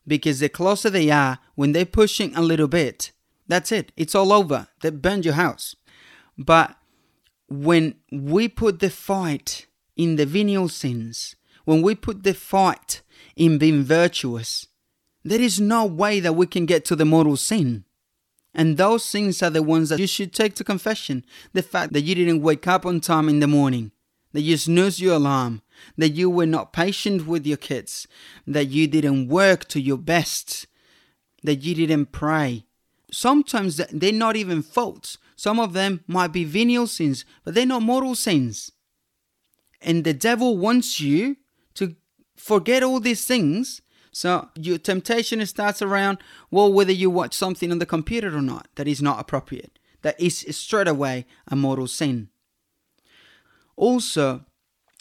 Because 0.06 0.40
the 0.40 0.48
closer 0.48 0.90
they 0.90 1.10
are, 1.10 1.38
when 1.54 1.72
they're 1.72 1.84
pushing 1.84 2.34
a 2.34 2.42
little 2.42 2.68
bit, 2.68 3.12
that's 3.48 3.72
it. 3.72 3.92
It's 3.96 4.14
all 4.14 4.32
over. 4.32 4.68
They 4.80 4.90
burned 4.90 5.24
your 5.24 5.34
house. 5.34 5.74
But 6.38 6.76
when 7.48 7.94
we 8.12 8.48
put 8.48 8.80
the 8.80 8.90
fight 8.90 9.66
in 9.96 10.16
the 10.16 10.26
venial 10.26 10.68
sins, 10.68 11.36
when 11.64 11.82
we 11.82 11.94
put 11.94 12.22
the 12.22 12.34
fight 12.34 13.02
in 13.34 13.58
being 13.58 13.82
virtuous, 13.82 14.66
there 15.24 15.40
is 15.40 15.60
no 15.60 15.84
way 15.84 16.20
that 16.20 16.34
we 16.34 16.46
can 16.46 16.66
get 16.66 16.84
to 16.84 16.96
the 16.96 17.04
mortal 17.04 17.36
sin. 17.36 17.84
And 18.54 18.76
those 18.76 19.10
things 19.10 19.42
are 19.42 19.50
the 19.50 19.62
ones 19.62 19.90
that 19.90 19.98
you 19.98 20.06
should 20.06 20.32
take 20.32 20.54
to 20.54 20.64
confession. 20.64 21.24
The 21.52 21.62
fact 21.62 21.92
that 21.92 22.02
you 22.02 22.14
didn't 22.14 22.42
wake 22.42 22.66
up 22.66 22.86
on 22.86 23.00
time 23.00 23.28
in 23.28 23.40
the 23.40 23.46
morning, 23.46 23.92
that 24.36 24.42
you 24.42 24.58
snooze 24.58 25.00
your 25.00 25.14
alarm, 25.14 25.62
that 25.96 26.10
you 26.10 26.28
were 26.28 26.44
not 26.44 26.70
patient 26.70 27.26
with 27.26 27.46
your 27.46 27.56
kids, 27.56 28.06
that 28.46 28.66
you 28.66 28.86
didn't 28.86 29.28
work 29.28 29.64
to 29.64 29.80
your 29.80 29.96
best, 29.96 30.66
that 31.42 31.62
you 31.62 31.74
didn't 31.74 32.12
pray. 32.12 32.66
Sometimes 33.10 33.78
they're 33.78 34.12
not 34.12 34.36
even 34.36 34.60
faults. 34.60 35.16
Some 35.36 35.58
of 35.58 35.72
them 35.72 36.04
might 36.06 36.34
be 36.34 36.44
venial 36.44 36.86
sins, 36.86 37.24
but 37.44 37.54
they're 37.54 37.64
not 37.64 37.80
mortal 37.80 38.14
sins. 38.14 38.72
And 39.80 40.04
the 40.04 40.12
devil 40.12 40.58
wants 40.58 41.00
you 41.00 41.38
to 41.76 41.96
forget 42.36 42.82
all 42.82 43.00
these 43.00 43.24
things 43.24 43.80
so 44.12 44.50
your 44.54 44.76
temptation 44.76 45.46
starts 45.46 45.80
around, 45.80 46.18
well, 46.50 46.70
whether 46.70 46.92
you 46.92 47.08
watch 47.08 47.32
something 47.32 47.72
on 47.72 47.78
the 47.78 47.86
computer 47.86 48.36
or 48.36 48.42
not 48.42 48.68
that 48.74 48.86
is 48.86 49.00
not 49.00 49.18
appropriate. 49.18 49.78
That 50.02 50.20
is 50.20 50.44
straight 50.50 50.88
away 50.88 51.24
a 51.48 51.56
mortal 51.56 51.86
sin. 51.86 52.28
Also, 53.76 54.44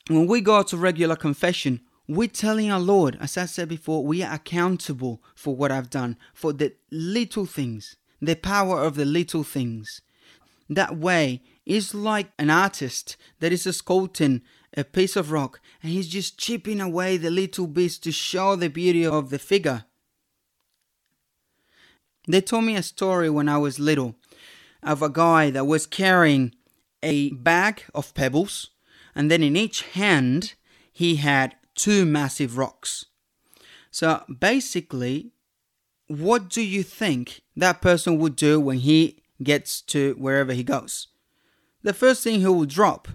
when 0.10 0.28
we 0.28 0.42
go 0.42 0.62
to 0.64 0.78
regular 0.78 1.16
confession, 1.16 1.82
we're 2.08 2.28
telling 2.28 2.70
our 2.70 2.80
Lord, 2.80 3.18
as 3.20 3.38
I 3.38 3.46
said 3.46 3.70
before, 3.70 4.06
we 4.06 4.22
are 4.22 4.36
accountable 4.36 5.24
for 5.34 5.56
what 5.56 5.72
I've 5.72 5.90
done, 5.90 6.18
for 6.34 6.54
the 6.54 6.74
little 6.92 7.46
things, 7.46 7.96
the 8.22 8.36
power 8.36 8.84
of 8.84 8.96
the 8.96 9.06
little 9.06 9.44
things. 9.44 10.02
That 10.70 10.98
way 10.98 11.42
is 11.66 11.96
like 11.96 12.32
an 12.38 12.50
artist 12.50 13.18
that 13.40 13.52
is 13.52 13.66
sculpting 13.66 14.42
a 14.78 14.84
piece 14.84 15.16
of 15.16 15.32
rock 15.32 15.62
and 15.82 15.92
he's 15.92 16.08
just 16.08 16.38
chipping 16.38 16.82
away 16.82 17.18
the 17.18 17.32
little 17.32 17.68
bits 17.68 17.98
to 18.00 18.12
show 18.12 18.56
the 18.56 18.68
beauty 18.68 19.06
of 19.06 19.30
the 19.30 19.40
figure. 19.40 19.86
They 22.28 22.42
told 22.42 22.66
me 22.66 22.76
a 22.76 22.84
story 22.84 23.30
when 23.30 23.48
I 23.48 23.58
was 23.58 23.80
little 23.80 24.16
of 24.84 25.02
a 25.02 25.10
guy 25.10 25.50
that 25.52 25.66
was 25.66 25.86
carrying 25.86 26.54
a 27.06 27.30
bag 27.32 27.84
of 27.94 28.14
pebbles 28.14 28.72
and 29.16 29.32
then 29.32 29.44
in 29.44 29.56
each 29.56 29.84
hand 29.84 30.56
he 30.92 31.16
had 31.16 31.56
two 31.76 32.06
massive 32.06 32.58
rocks. 32.58 33.06
So 33.92 34.24
basically, 34.28 35.32
what 36.08 36.50
do 36.50 36.62
you 36.62 36.84
think 36.84 37.42
that 37.56 37.82
person 37.82 38.18
would 38.18 38.36
do 38.36 38.60
when 38.60 38.80
he 38.80 39.24
gets 39.42 39.82
to 39.84 40.16
wherever 40.18 40.54
he 40.54 40.64
goes? 40.64 41.08
The 41.84 41.94
first 41.94 42.24
thing 42.24 42.40
he 42.40 42.48
will 42.48 42.66
drop 42.66 43.08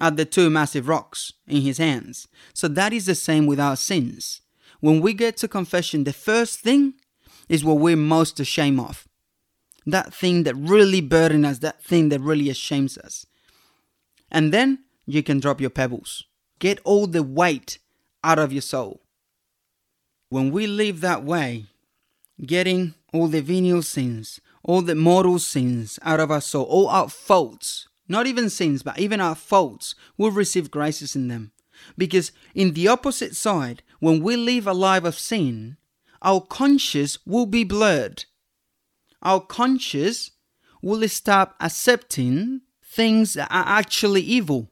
are 0.00 0.10
the 0.10 0.24
two 0.24 0.50
massive 0.50 0.88
rocks 0.88 1.32
in 1.46 1.62
his 1.62 1.78
hands. 1.78 2.28
So 2.52 2.68
that 2.68 2.92
is 2.92 3.06
the 3.06 3.14
same 3.14 3.46
with 3.46 3.60
our 3.60 3.76
sins. 3.76 4.42
When 4.80 5.00
we 5.00 5.14
get 5.14 5.36
to 5.38 5.48
confession, 5.48 6.04
the 6.04 6.12
first 6.12 6.60
thing 6.60 6.94
is 7.48 7.64
what 7.64 7.78
we're 7.78 7.96
most 7.96 8.40
ashamed 8.40 8.80
of. 8.80 9.08
That 9.86 10.12
thing 10.12 10.42
that 10.42 10.56
really 10.56 11.00
burdens 11.00 11.46
us, 11.46 11.58
that 11.60 11.82
thing 11.82 12.08
that 12.10 12.20
really 12.20 12.50
ashames 12.50 12.98
us. 12.98 13.26
And 14.30 14.52
then 14.52 14.84
you 15.06 15.22
can 15.22 15.40
drop 15.40 15.60
your 15.60 15.70
pebbles. 15.70 16.24
Get 16.58 16.80
all 16.84 17.06
the 17.06 17.22
weight 17.22 17.78
out 18.24 18.38
of 18.38 18.52
your 18.52 18.62
soul. 18.62 19.02
When 20.28 20.50
we 20.50 20.66
live 20.66 21.00
that 21.00 21.22
way, 21.22 21.66
getting 22.44 22.94
all 23.12 23.28
the 23.28 23.40
venial 23.40 23.82
sins, 23.82 24.40
all 24.62 24.82
the 24.82 24.94
mortal 24.94 25.38
sins 25.38 25.98
out 26.02 26.18
of 26.18 26.30
our 26.30 26.40
soul, 26.40 26.64
all 26.64 26.88
our 26.88 27.08
faults, 27.08 27.88
not 28.08 28.26
even 28.26 28.50
sins, 28.50 28.82
but 28.82 28.98
even 28.98 29.20
our 29.20 29.34
faults, 29.34 29.94
will 30.16 30.30
receive 30.30 30.70
graces 30.70 31.14
in 31.14 31.28
them. 31.28 31.52
Because 31.96 32.32
in 32.54 32.72
the 32.72 32.88
opposite 32.88 33.36
side, 33.36 33.82
when 34.00 34.22
we 34.22 34.36
live 34.36 34.66
a 34.66 34.72
life 34.72 35.04
of 35.04 35.18
sin, 35.18 35.76
our 36.22 36.40
conscience 36.40 37.18
will 37.26 37.46
be 37.46 37.64
blurred. 37.64 38.24
Our 39.22 39.40
conscience 39.40 40.32
will 40.82 41.06
stop 41.08 41.54
accepting 41.60 42.62
things 42.96 43.34
that 43.34 43.48
are 43.50 43.64
actually 43.66 44.22
evil. 44.22 44.70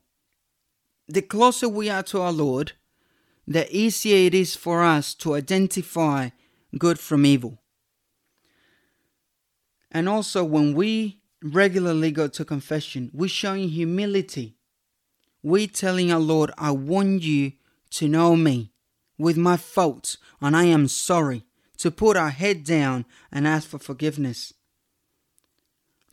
The 1.06 1.20
closer 1.20 1.68
we 1.68 1.90
are 1.90 2.02
to 2.04 2.22
our 2.22 2.32
Lord, 2.32 2.72
the 3.46 3.64
easier 3.76 4.26
it 4.26 4.34
is 4.34 4.56
for 4.56 4.82
us 4.82 5.12
to 5.16 5.34
identify 5.34 6.30
good 6.78 6.98
from 6.98 7.26
evil. 7.26 7.58
And 9.90 10.08
also, 10.08 10.42
when 10.42 10.72
we 10.72 11.20
regularly 11.42 12.10
go 12.10 12.26
to 12.28 12.44
confession, 12.44 13.10
we're 13.12 13.28
showing 13.28 13.68
humility. 13.68 14.56
We're 15.42 15.66
telling 15.66 16.10
our 16.10 16.18
Lord, 16.18 16.50
I 16.56 16.70
want 16.70 17.22
you 17.22 17.52
to 17.90 18.08
know 18.08 18.34
me 18.34 18.72
with 19.18 19.36
my 19.36 19.58
faults, 19.58 20.16
and 20.40 20.56
I 20.56 20.64
am 20.64 20.88
sorry, 20.88 21.44
to 21.76 21.90
put 21.90 22.16
our 22.16 22.30
head 22.30 22.64
down 22.64 23.04
and 23.30 23.46
ask 23.46 23.68
for 23.68 23.78
forgiveness. 23.78 24.53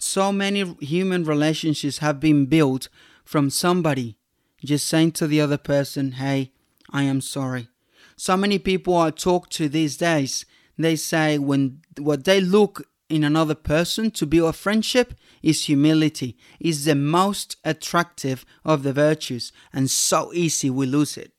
So 0.03 0.31
many 0.31 0.63
human 0.79 1.25
relationships 1.25 1.99
have 1.99 2.19
been 2.19 2.47
built 2.47 2.89
from 3.23 3.51
somebody 3.51 4.17
just 4.65 4.87
saying 4.87 5.11
to 5.13 5.27
the 5.27 5.39
other 5.39 5.59
person, 5.59 6.13
Hey, 6.13 6.51
I 6.89 7.03
am 7.03 7.21
sorry. 7.21 7.69
So 8.15 8.35
many 8.35 8.57
people 8.57 8.97
I 8.97 9.11
talk 9.11 9.49
to 9.51 9.69
these 9.69 9.97
days, 9.97 10.43
they 10.75 10.95
say 10.95 11.37
when 11.37 11.81
what 11.99 12.23
they 12.23 12.41
look 12.41 12.87
in 13.09 13.23
another 13.23 13.53
person 13.53 14.09
to 14.11 14.25
build 14.25 14.49
a 14.49 14.53
friendship 14.53 15.13
is 15.43 15.65
humility 15.65 16.35
is 16.59 16.85
the 16.85 16.95
most 16.95 17.57
attractive 17.63 18.43
of 18.65 18.81
the 18.81 18.93
virtues 18.93 19.51
and 19.71 19.91
so 19.91 20.31
easy 20.33 20.69
we 20.69 20.85
lose 20.85 21.17
it 21.17 21.33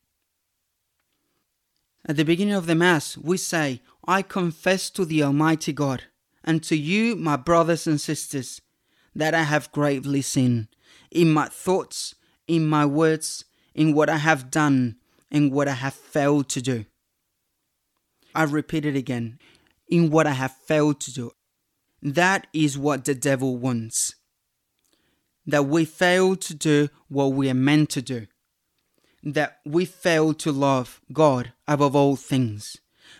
at 2.06 2.16
the 2.16 2.24
beginning 2.24 2.52
of 2.52 2.66
the 2.66 2.74
mass 2.74 3.16
we 3.16 3.38
say 3.38 3.80
i 4.06 4.20
confess 4.20 4.90
to 4.90 5.06
the 5.06 5.22
almighty 5.22 5.72
god 5.72 6.02
and 6.44 6.62
to 6.62 6.76
you 6.76 7.16
my 7.16 7.36
brothers 7.36 7.86
and 7.86 8.00
sisters 8.00 8.60
that 9.14 9.34
i 9.34 9.42
have 9.42 9.72
gravely 9.72 10.22
sinned 10.22 10.68
in 11.10 11.30
my 11.32 11.46
thoughts 11.46 12.14
in 12.46 12.66
my 12.66 12.84
words 12.84 13.44
in 13.74 13.94
what 13.94 14.08
i 14.08 14.16
have 14.16 14.50
done 14.50 14.96
and 15.30 15.52
what 15.52 15.68
i 15.68 15.72
have 15.72 15.94
failed 15.94 16.48
to 16.48 16.60
do 16.60 16.84
i 18.34 18.42
repeat 18.42 18.84
it 18.84 18.96
again 18.96 19.38
in 19.88 20.10
what 20.10 20.26
i 20.26 20.32
have 20.32 20.52
failed 20.66 21.00
to 21.00 21.12
do 21.12 21.32
that 22.02 22.48
is 22.52 22.76
what 22.76 23.04
the 23.04 23.14
devil 23.14 23.56
wants. 23.56 24.16
That 25.46 25.66
we 25.66 25.84
fail 25.84 26.34
to 26.34 26.54
do 26.54 26.88
what 27.08 27.26
we 27.26 27.48
are 27.48 27.54
meant 27.54 27.90
to 27.90 28.02
do. 28.02 28.26
That 29.22 29.58
we 29.64 29.84
fail 29.84 30.34
to 30.34 30.50
love 30.50 31.00
God 31.12 31.52
above 31.68 31.94
all 31.94 32.16
things. 32.16 32.76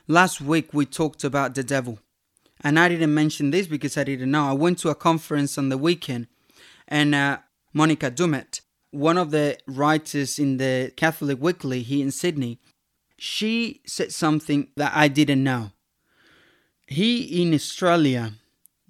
Last 0.09 0.41
week 0.41 0.75
we 0.75 0.85
talked 0.85 1.23
about 1.23 1.55
the 1.55 1.62
devil. 1.62 2.00
And 2.64 2.78
I 2.78 2.88
didn't 2.88 3.14
mention 3.14 3.50
this 3.50 3.66
because 3.66 3.97
I 3.97 4.04
didn't 4.04 4.31
know. 4.31 4.45
I 4.49 4.52
went 4.52 4.78
to 4.81 4.90
a 4.90 4.95
conference 4.95 5.59
on 5.59 5.69
the 5.69 5.78
weekend 5.78 6.28
and 6.88 7.14
uh, 7.14 7.38
Monica 7.73 8.11
Doumit, 8.11 8.61
one 8.90 9.16
of 9.16 9.31
the 9.31 9.59
writers 9.66 10.38
in 10.38 10.59
the 10.59 10.92
Catholic 10.97 11.40
Weekly 11.40 11.83
here 11.83 12.04
in 12.04 12.11
Sydney, 12.11 12.61
she 13.16 13.81
said 13.87 14.12
something 14.12 14.69
that 14.76 14.92
I 14.95 15.09
didn't 15.09 15.42
know. 15.42 15.73
He 16.87 17.42
in 17.42 17.54
Australia 17.54 18.35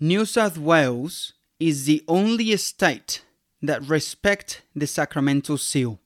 New 0.01 0.25
South 0.25 0.59
Wales 0.59 1.35
is 1.61 1.85
the 1.85 2.03
only 2.09 2.57
state 2.57 3.23
that 3.63 3.87
respect 3.89 4.63
the 4.75 4.89
sacramental 4.89 5.57
seal. 5.57 6.01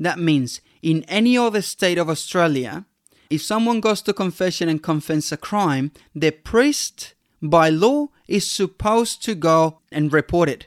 That 0.00 0.18
means 0.18 0.60
in 0.82 1.04
any 1.04 1.38
other 1.38 1.62
state 1.62 1.98
of 1.98 2.10
Australia, 2.10 2.84
if 3.32 3.42
someone 3.42 3.80
goes 3.80 4.02
to 4.02 4.12
confession 4.12 4.68
and 4.68 4.82
confesses 4.82 5.32
a 5.32 5.36
crime, 5.36 5.92
the 6.14 6.30
priest 6.30 7.14
by 7.40 7.70
law 7.70 8.08
is 8.28 8.48
supposed 8.50 9.24
to 9.24 9.34
go 9.34 9.78
and 9.90 10.12
report 10.12 10.48
it, 10.48 10.66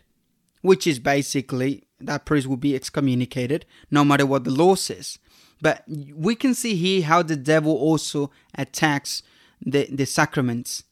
which 0.62 0.88
is 0.88 1.00
basically 1.00 1.84
that 2.00 2.26
priest 2.26 2.48
will 2.48 2.58
be 2.58 2.76
excommunicated 2.76 3.66
no 3.92 4.04
matter 4.04 4.26
what 4.26 4.44
the 4.44 4.52
law 4.52 4.76
says. 4.76 5.20
But 5.62 5.84
we 5.88 6.36
can 6.36 6.54
see 6.54 6.76
here 6.76 7.04
how 7.04 7.22
the 7.24 7.36
devil 7.36 7.74
also 7.74 8.32
attacks 8.56 9.24
the, 9.62 9.88
the 9.90 10.06
sacraments 10.06 10.84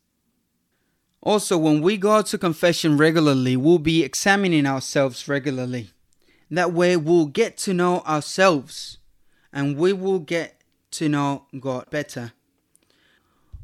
Also, 1.26 1.58
when 1.58 1.82
we 1.82 1.96
go 1.96 2.22
to 2.22 2.38
confession 2.38 2.98
regularly, 2.98 3.56
we'll 3.56 3.80
be 3.80 4.04
examining 4.04 4.66
ourselves 4.66 5.26
regularly. 5.30 5.90
That 6.52 6.74
way, 6.74 6.98
we'll 6.98 7.28
get 7.28 7.56
to 7.60 7.74
know 7.74 8.02
ourselves 8.02 8.98
and 9.54 9.78
we 9.78 9.94
will 9.94 10.20
get 10.20 10.63
to 10.94 11.10
know 11.10 11.46
God 11.60 11.90
better. 11.90 12.34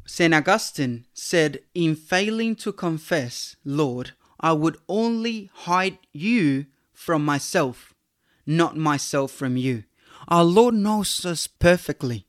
St. 0.06 0.34
Augustine 0.34 1.06
said, 1.14 1.60
In 1.74 1.94
failing 1.94 2.56
to 2.56 2.72
confess, 2.72 3.56
Lord, 3.64 4.12
I 4.40 4.52
would 4.52 4.78
only 4.88 5.50
hide 5.52 5.98
you 6.12 6.66
from 6.92 7.24
myself, 7.24 7.94
not 8.46 8.76
myself 8.76 9.30
from 9.30 9.56
you. 9.56 9.84
Our 10.28 10.44
Lord 10.44 10.74
knows 10.74 11.24
us 11.24 11.46
perfectly. 11.46 12.26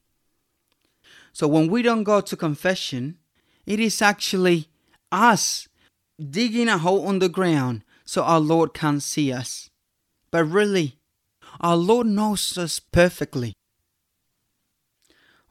So 1.34 1.48
when 1.48 1.70
we 1.70 1.81
don't 1.81 2.03
go 2.03 2.22
to 2.22 2.36
confession, 2.36 3.17
it 3.65 3.79
is 3.79 4.01
actually 4.01 4.67
us 5.12 5.67
digging 6.20 6.67
a 6.67 6.77
hole 6.77 7.08
on 7.08 7.20
the 7.20 7.29
ground 7.29 7.84
so 8.05 8.24
our 8.24 8.39
Lord 8.39 8.74
can't 8.74 9.01
see 9.01 9.31
us. 9.31 9.70
But 10.29 10.46
really, 10.46 11.00
our 11.60 11.77
Lord 11.77 12.08
knows 12.08 12.58
us 12.58 12.79
perfectly. 12.79 13.53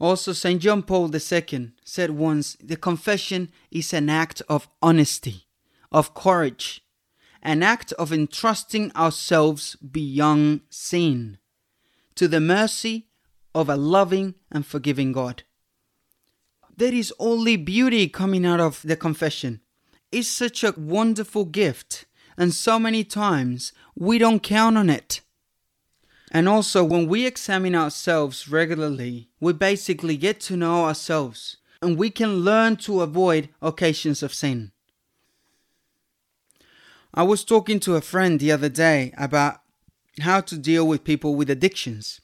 Also, 0.00 0.33
St. 0.33 0.61
John 0.62 0.83
Paul 0.83 1.14
II 1.14 1.73
said 1.85 2.11
once 2.11 2.57
the 2.59 2.76
confession 2.76 3.50
is 3.71 3.92
an 3.92 4.09
act 4.09 4.40
of 4.49 4.66
honesty, 4.80 5.47
of 5.92 6.14
courage, 6.14 6.83
an 7.42 7.62
act 7.62 7.92
of 7.92 8.11
entrusting 8.11 8.90
ourselves 8.97 9.76
beyond 9.76 10.62
sin 10.71 11.37
to 12.14 12.26
the 12.26 12.40
mercy 12.40 13.09
of 13.54 13.69
a 13.69 13.76
loving 13.76 14.35
and 14.50 14.64
forgiving 14.64 15.12
God. 15.12 15.42
There 16.75 16.95
is 16.95 17.12
only 17.19 17.57
beauty 17.57 18.09
coming 18.09 18.47
out 18.47 18.61
of 18.61 18.80
the 18.83 18.97
confession. 18.97 19.61
It's 20.11 20.28
such 20.28 20.64
a 20.64 20.75
wonderful 20.78 21.45
gift, 21.45 22.07
and 22.38 22.54
so 22.54 22.78
many 22.78 23.04
times 23.04 23.75
we 23.95 24.16
don't 24.16 24.42
count 24.42 24.78
on 24.78 24.88
it. 24.88 25.21
And 26.31 26.49
also, 26.49 26.85
when 26.85 27.09
we 27.09 27.27
examine 27.27 27.75
ourselves 27.75 28.49
regularly, 28.49 29.29
we 29.41 29.53
basically 29.53 30.17
get 30.17 30.41
to 30.43 30.57
know 30.57 30.85
ourselves 30.85 31.57
and 31.83 31.97
we 31.97 32.11
can 32.11 32.45
learn 32.45 32.77
to 32.77 33.01
avoid 33.01 33.49
occasions 33.61 34.23
of 34.23 34.35
sin. 34.35 34.71
I 37.13 37.25
was 37.25 37.45
talking 37.45 37.81
to 37.81 37.97
a 37.97 38.01
friend 38.01 38.39
the 38.39 38.53
other 38.53 38.69
day 38.69 39.13
about 39.19 39.61
how 40.21 40.41
to 40.43 40.57
deal 40.57 40.87
with 40.87 41.03
people 41.03 41.35
with 41.35 41.51
addictions. 41.51 42.21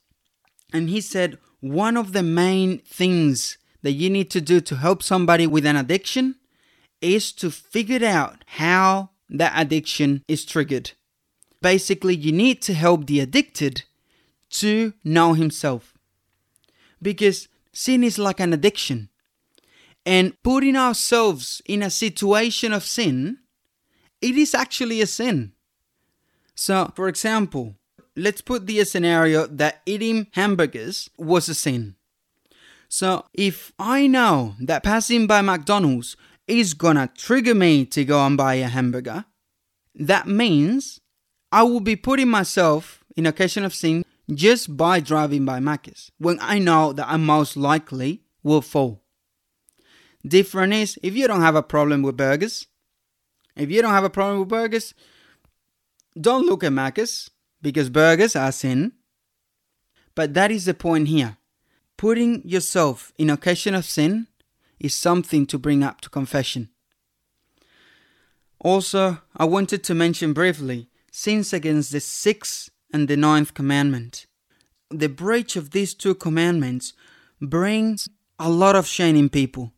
And 0.73 0.89
he 0.89 1.01
said 1.01 1.39
one 1.61 1.97
of 1.97 2.13
the 2.13 2.23
main 2.23 2.79
things 2.79 3.59
that 3.83 3.93
you 3.93 4.11
need 4.11 4.31
to 4.31 4.41
do 4.41 4.61
to 4.61 4.77
help 4.77 5.03
somebody 5.03 5.47
with 5.47 5.67
an 5.67 5.77
addiction 5.77 6.37
is 7.01 7.33
to 7.33 7.51
figure 7.51 8.07
out 8.07 8.45
how 8.47 9.11
that 9.29 9.53
addiction 9.57 10.23
is 10.29 10.45
triggered. 10.45 10.93
Basically, 11.61 12.15
you 12.15 12.31
need 12.31 12.63
to 12.63 12.75
help 12.75 13.07
the 13.07 13.21
addicted 13.21 13.85
to 14.61 14.93
know 15.05 15.35
himself. 15.35 15.95
Because 17.01 17.49
sin 17.73 18.03
is 18.03 18.19
like 18.19 18.41
an 18.41 18.53
addiction. 18.53 19.09
And 20.05 20.41
putting 20.43 20.77
ourselves 20.77 21.61
in 21.67 21.83
a 21.83 21.91
situation 21.91 22.73
of 22.73 22.85
sin, 22.85 23.39
it 24.21 24.37
is 24.37 24.55
actually 24.55 25.01
a 25.01 25.07
sin. 25.07 25.53
So, 26.55 26.93
for 26.95 27.09
example, 27.09 27.75
let's 28.15 28.41
put 28.41 28.67
the 28.67 28.83
scenario 28.85 29.47
that 29.47 29.83
eating 29.85 30.29
hamburgers 30.33 31.11
was 31.19 31.49
a 31.49 31.55
sin. 31.55 31.97
So, 32.89 33.27
if 33.35 33.73
I 33.79 34.07
know 34.07 34.55
that 34.61 34.85
passing 34.85 35.27
by 35.27 35.43
McDonald's 35.43 36.17
is 36.47 36.73
gonna 36.73 37.11
trigger 37.17 37.55
me 37.55 37.85
to 37.87 38.05
go 38.05 38.25
and 38.25 38.37
buy 38.37 38.55
a 38.55 38.69
hamburger, 38.69 39.25
that 39.95 40.29
means 40.29 41.01
I 41.51 41.65
will 41.65 41.81
be 41.81 41.97
putting 41.97 42.29
myself 42.29 43.05
in 43.17 43.27
a 43.27 43.31
occasion 43.31 43.65
of 43.65 43.75
sin 43.75 44.05
just 44.35 44.77
by 44.77 45.01
driving 45.01 45.45
by 45.45 45.61
Macca's 45.61 46.11
when 46.19 46.39
I 46.41 46.59
know 46.59 46.93
that 46.93 47.09
I 47.09 47.17
most 47.17 47.57
likely 47.57 48.23
will 48.43 48.63
fall. 48.63 49.03
Different 50.27 50.73
is 50.73 50.99
if 51.03 51.15
you 51.15 51.29
don't 51.29 51.43
have 51.43 51.55
a 51.55 51.63
problem 51.63 52.03
with 52.03 52.17
burgers, 52.17 52.67
if 53.55 53.71
you 53.71 53.81
don't 53.83 53.93
have 53.93 54.05
a 54.05 54.11
problem 54.11 54.41
with 54.41 54.49
burgers, 54.49 54.95
don't 56.21 56.47
look 56.47 56.65
at 56.65 56.73
Macca's 56.73 57.31
because 57.63 57.91
burgers 57.91 58.35
are 58.35 58.53
sin. 58.53 58.93
But 60.15 60.35
that 60.35 60.51
is 60.51 60.65
the 60.65 60.75
point 60.75 61.09
here. 61.09 61.37
Putting 61.97 62.47
yourself 62.47 63.13
in 63.19 63.31
occasion 63.31 63.75
of 63.75 63.85
sin 63.85 64.27
is 64.79 64.95
something 64.95 65.47
to 65.47 65.59
bring 65.59 65.83
up 65.83 66.01
to 66.03 66.11
confession. 66.11 66.71
Also, 68.61 69.19
I 69.37 69.45
wanted 69.45 69.85
to 69.85 69.95
mention 69.95 70.33
briefly 70.33 70.89
sins 71.11 71.53
against 71.53 71.93
the 71.93 72.01
sixth 72.01 72.71
and 72.97 73.09
the 73.09 73.17
ninth 73.31 73.53
commandment. 73.53 74.25
The 74.89 75.11
breach 75.11 75.55
of 75.55 75.73
these 75.73 75.93
two 75.93 76.15
commandments 76.15 76.95
brings 77.43 78.09
a 78.39 78.49
lot 78.49 78.75
of 78.75 78.87
shame 78.87 79.17
in 79.17 79.29
people. 79.29 79.71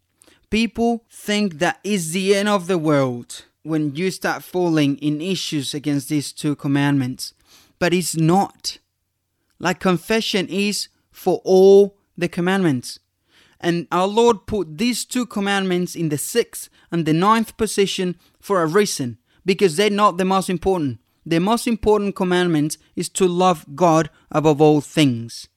People 0.50 1.04
think 1.10 1.58
that 1.58 1.80
is 1.82 2.12
the 2.12 2.36
end 2.36 2.48
of 2.48 2.68
the 2.68 2.78
world 2.78 3.44
when 3.64 3.96
you 3.96 4.12
start 4.12 4.44
falling 4.44 4.98
in 4.98 5.20
issues 5.20 5.74
against 5.74 6.08
these 6.08 6.30
two 6.32 6.54
commandments, 6.54 7.34
but 7.80 7.92
it's 7.92 8.16
not. 8.16 8.78
Like 9.58 9.80
confession 9.80 10.46
is 10.48 10.86
for 11.10 11.40
all 11.44 11.96
the 12.16 12.28
commandments. 12.28 13.00
And 13.58 13.88
our 13.90 14.06
Lord 14.06 14.46
put 14.46 14.78
these 14.78 15.04
two 15.04 15.26
commandments 15.26 15.96
in 15.96 16.08
the 16.08 16.18
sixth 16.18 16.68
and 16.92 17.04
the 17.04 17.12
ninth 17.12 17.56
position 17.56 18.14
for 18.38 18.62
a 18.62 18.66
reason, 18.66 19.18
because 19.44 19.74
they're 19.74 19.90
not 19.90 20.18
the 20.18 20.24
most 20.24 20.48
important 20.48 21.00
the 21.28 21.40
most 21.40 21.66
important 21.66 22.16
commandment 22.16 22.78
is 22.96 23.08
to 23.10 23.26
love 23.26 23.66
God 23.74 24.08
above 24.30 24.60
all 24.60 24.80
things. 24.80 25.48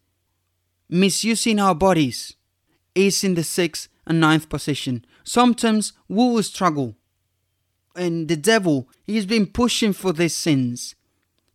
Misusing 0.90 1.60
our 1.60 1.74
bodies 1.74 2.36
is 2.94 3.24
in 3.24 3.36
the 3.36 3.44
sixth 3.44 3.88
and 4.06 4.20
ninth 4.20 4.50
position. 4.50 5.06
Sometimes 5.24 5.94
we 6.10 6.18
will 6.18 6.44
struggle. 6.44 6.96
And 7.96 8.28
the 8.28 8.36
devil, 8.36 8.90
he's 9.06 9.26
been 9.26 9.48
pushing 9.48 9.94
for 9.94 10.12
these 10.12 10.36
sins 10.36 10.96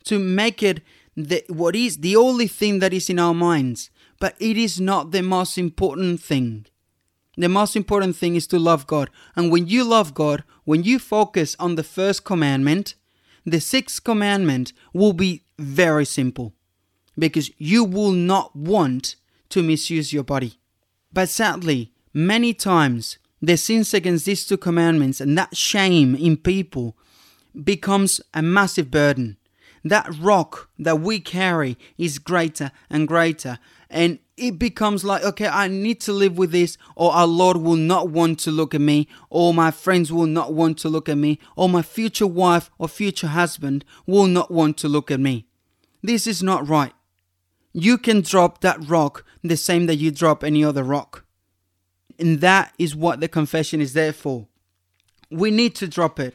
to 0.05 0.19
make 0.19 0.63
it 0.63 0.81
the, 1.15 1.45
what 1.49 1.77
is 1.77 1.99
the 1.99 2.17
only 2.17 2.47
thing 2.47 2.79
that 2.79 2.95
is 2.95 3.11
in 3.11 3.19
our 3.19 3.35
minds. 3.35 3.91
But 4.19 4.35
it 4.39 4.57
is 4.57 4.81
not 4.81 5.11
the 5.11 5.23
most 5.23 5.59
important 5.59 6.23
thing. 6.23 6.67
The 7.37 7.51
most 7.51 7.77
important 7.77 8.17
thing 8.17 8.35
is 8.35 8.47
to 8.47 8.59
love 8.59 8.87
God. 8.87 9.11
And 9.35 9.53
when 9.53 9.67
you 9.67 9.85
love 9.85 10.15
God, 10.15 10.43
when 10.65 10.85
you 10.85 10.99
focus 10.99 11.55
on 11.59 11.75
the 11.75 11.83
first 11.83 12.25
commandment, 12.25 12.95
the 13.47 13.61
sixth 13.61 14.03
commandment 14.03 14.73
will 14.93 15.13
be 15.13 15.45
very 15.59 16.05
simple 16.05 16.53
because 17.17 17.51
you 17.57 17.85
will 17.85 18.13
not 18.13 18.55
want 18.55 19.15
to 19.49 19.63
misuse 19.63 20.13
your 20.13 20.25
body. 20.25 20.59
But 21.13 21.29
sadly, 21.29 21.93
many 22.13 22.53
times 22.53 23.19
the 23.41 23.57
sins 23.57 23.95
against 23.95 24.27
these 24.27 24.45
two 24.45 24.57
commandments 24.57 25.21
and 25.21 25.39
that 25.39 25.57
shame 25.57 26.15
in 26.17 26.37
people 26.37 26.97
becomes 27.65 28.21
a 28.35 28.43
massive 28.43 28.91
burden. 28.91 29.37
That 29.85 30.13
rock 30.19 30.69
that 30.79 31.01
we 31.01 31.21
carry 31.21 31.79
is 31.97 32.19
greater 32.19 32.73
and 32.91 33.07
greater, 33.07 33.61
and 33.89 34.19
it 34.37 34.59
becomes 34.59 35.05
like, 35.05 35.23
okay, 35.25 35.47
I 35.47 35.69
need 35.69 36.01
to 36.03 36.13
live 36.13 36.37
with 36.37 36.53
this, 36.53 36.77
or 36.95 37.13
our 37.13 37.27
Lord 37.27 37.59
will 37.59 37.77
not 37.77 38.11
want 38.11 38.39
to 38.41 38.51
look 38.51 38.75
at 38.75 38.81
me, 38.81 39.09
or 39.31 39.55
my 39.55 39.71
friends 39.71 40.13
will 40.13 40.27
not 40.27 40.53
want 40.53 40.79
to 40.79 40.89
look 40.89 41.09
at 41.09 41.17
me, 41.17 41.39
or 41.57 41.69
my 41.69 41.83
future 41.83 42.27
wife 42.27 42.71
or 42.79 42.89
future 42.89 43.29
husband 43.29 43.85
will 44.07 44.27
not 44.27 44.51
want 44.51 44.77
to 44.79 44.89
look 44.89 45.11
at 45.11 45.21
me. 45.21 45.47
This 46.03 46.27
is 46.27 46.43
not 46.43 46.69
right. 46.69 46.93
You 47.73 47.99
can 47.99 48.21
drop 48.21 48.61
that 48.61 48.79
rock 48.87 49.25
the 49.43 49.57
same 49.57 49.87
that 49.87 49.97
you 49.97 50.11
drop 50.11 50.43
any 50.43 50.65
other 50.65 50.83
rock. 50.83 51.25
And 52.19 52.41
that 52.41 52.73
is 52.79 52.97
what 52.97 53.21
the 53.21 53.29
confession 53.29 53.81
is 53.81 53.93
there 53.93 54.13
for. 54.13 54.49
We 55.31 55.51
need 55.51 55.75
to 55.77 55.89
drop 55.89 56.19
it. 56.19 56.35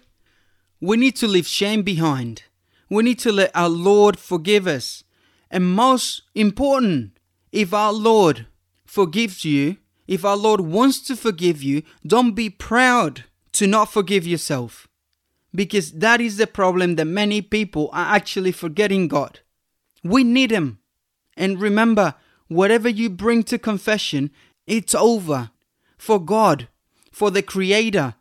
We 0.80 0.98
need 0.98 1.16
to 1.18 1.28
leave 1.28 1.48
shame 1.48 1.84
behind. 1.84 2.44
We 2.90 3.04
need 3.04 3.20
to 3.20 3.32
let 3.32 3.52
our 3.56 3.70
Lord 3.70 4.20
forgive 4.20 4.68
us. 4.68 5.04
And 5.50 5.74
most 5.74 6.24
important, 6.36 7.18
if 7.52 7.74
our 7.74 7.94
Lord 7.94 8.48
forgives 8.86 9.46
you, 9.46 9.78
if 10.08 10.26
our 10.26 10.38
Lord 10.38 10.62
wants 10.62 11.00
to 11.02 11.16
forgive 11.16 11.64
you, 11.64 11.84
don't 12.06 12.34
be 12.34 12.50
proud 12.50 13.26
to 13.54 13.68
not 13.68 13.92
forgive 13.92 14.26
yourself. 14.26 14.88
Because 15.54 15.92
that 15.94 16.22
is 16.22 16.38
the 16.38 16.48
problem 16.48 16.96
that 16.96 17.06
many 17.06 17.42
people 17.42 17.90
are 17.94 18.16
actually 18.16 18.52
forgetting 18.52 19.08
God. 19.08 19.40
We 20.04 20.24
need 20.24 20.52
Him. 20.52 20.80
And 21.36 21.62
remember, 21.62 22.16
whatever 22.48 22.90
you 22.90 23.10
bring 23.10 23.44
to 23.44 23.58
confession, 23.58 24.32
it's 24.66 24.96
over. 24.96 25.52
For 25.98 26.20
God, 26.20 26.68
for 27.12 27.32
the 27.32 27.42
Creator, 27.42 28.16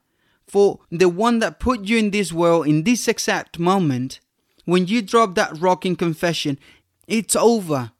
for 0.46 0.80
the 0.90 1.08
one 1.08 1.38
that 1.38 1.60
put 1.60 1.84
you 1.84 1.96
in 1.98 2.10
this 2.10 2.32
world 2.32 2.66
in 2.66 2.82
this 2.82 3.06
exact 3.06 3.58
moment, 3.58 4.20
when 4.64 4.86
you 4.86 5.02
drop 5.02 5.34
that 5.36 5.58
rock 5.60 5.86
in 5.86 5.96
confession, 5.96 6.58
it's 7.06 7.36
over. 7.36 7.92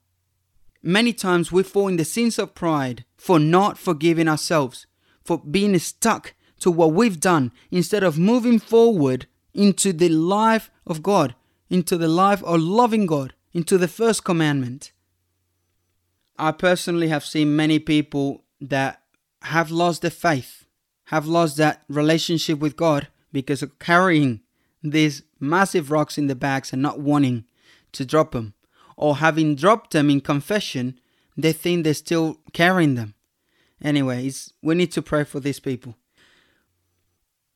Many 0.83 1.13
times 1.13 1.53
we 1.53 1.63
fall 1.63 1.89
in 1.89 1.97
the 1.97 2.05
sins 2.05 2.39
of 2.39 2.55
pride 2.55 3.05
for 3.17 3.39
not 3.39 3.77
forgiving 3.77 4.29
ourselves, 4.29 4.87
for 5.23 5.39
being 5.39 5.79
stuck 5.79 6.35
to 6.61 6.71
what 6.71 6.93
we've 6.93 7.21
done 7.21 7.53
instead 7.71 8.03
of 8.03 8.19
moving 8.19 8.59
forward 8.59 9.27
into 9.53 9.93
the 9.93 10.09
life 10.09 10.71
of 10.87 11.03
God, 11.03 11.35
into 11.69 11.97
the 11.97 12.09
life 12.09 12.43
of 12.45 12.61
loving 12.61 13.07
God, 13.07 13.35
into 13.53 13.77
the 13.77 13.89
first 13.89 14.25
commandment. 14.25 14.93
I 16.39 16.53
personally 16.53 17.09
have 17.09 17.25
seen 17.25 17.57
many 17.57 17.79
people 17.79 18.45
that 18.61 19.03
have 19.43 19.71
lost 19.71 20.03
their 20.03 20.11
faith, 20.11 20.65
have 21.07 21.27
lost 21.27 21.57
that 21.59 21.83
relationship 21.89 22.59
with 22.59 22.77
God 22.77 23.09
because 23.33 23.63
of 23.63 23.79
carrying 23.79 24.41
these 24.83 25.23
massive 25.39 25.91
rocks 25.91 26.17
in 26.17 26.27
the 26.27 26.35
bags 26.35 26.73
and 26.73 26.81
not 26.81 27.01
wanting 27.01 27.45
to 27.93 28.07
drop 28.07 28.33
them. 28.33 28.55
Or 29.01 29.17
having 29.17 29.55
dropped 29.55 29.93
them 29.93 30.11
in 30.11 30.21
confession, 30.21 31.01
they 31.35 31.55
think 31.55 31.85
they're 31.85 31.95
still 31.95 32.39
carrying 32.53 32.97
them. 32.97 33.15
Anyways, 33.83 34.53
we 34.61 34.75
need 34.75 34.93
to 34.93 35.01
pray 35.01 35.25
for 35.25 35.41
these 35.41 35.59
people. 35.59 35.97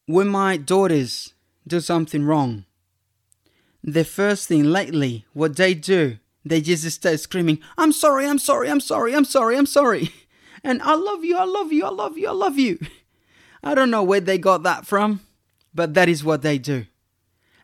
When 0.07 0.27
my 0.27 0.57
daughters 0.57 1.35
do 1.67 1.81
something 1.81 2.25
wrong, 2.25 2.65
the 3.83 4.07
first 4.07 4.49
thing 4.49 4.65
lately, 4.65 5.27
what 5.35 5.57
they 5.57 5.75
do 5.75 6.19
they 6.47 6.61
just 6.61 6.91
start 6.91 7.21
screaming, 7.21 7.59
I'm 7.77 7.93
sorry, 7.93 8.27
I'm 8.27 8.39
sorry, 8.39 8.71
I'm 8.71 8.81
sorry, 8.81 9.15
I'm 9.15 9.25
sorry, 9.25 9.57
I'm 9.57 9.67
sorry. 9.67 10.11
And 10.67 10.81
I 10.81 10.95
love 10.95 11.23
you, 11.23 11.37
I 11.37 11.45
love 11.45 11.75
you, 11.75 11.85
I 11.85 11.91
love 11.91 12.17
you, 12.17 12.27
I 12.27 12.33
love 12.33 12.59
you. 12.59 12.79
I 13.63 13.75
don't 13.75 13.91
know 13.91 14.03
where 14.03 14.21
they 14.21 14.39
got 14.39 14.63
that 14.63 14.87
from, 14.87 15.21
but 15.75 15.93
that 15.93 16.09
is 16.09 16.25
what 16.25 16.41
they 16.41 16.57
do. 16.57 16.87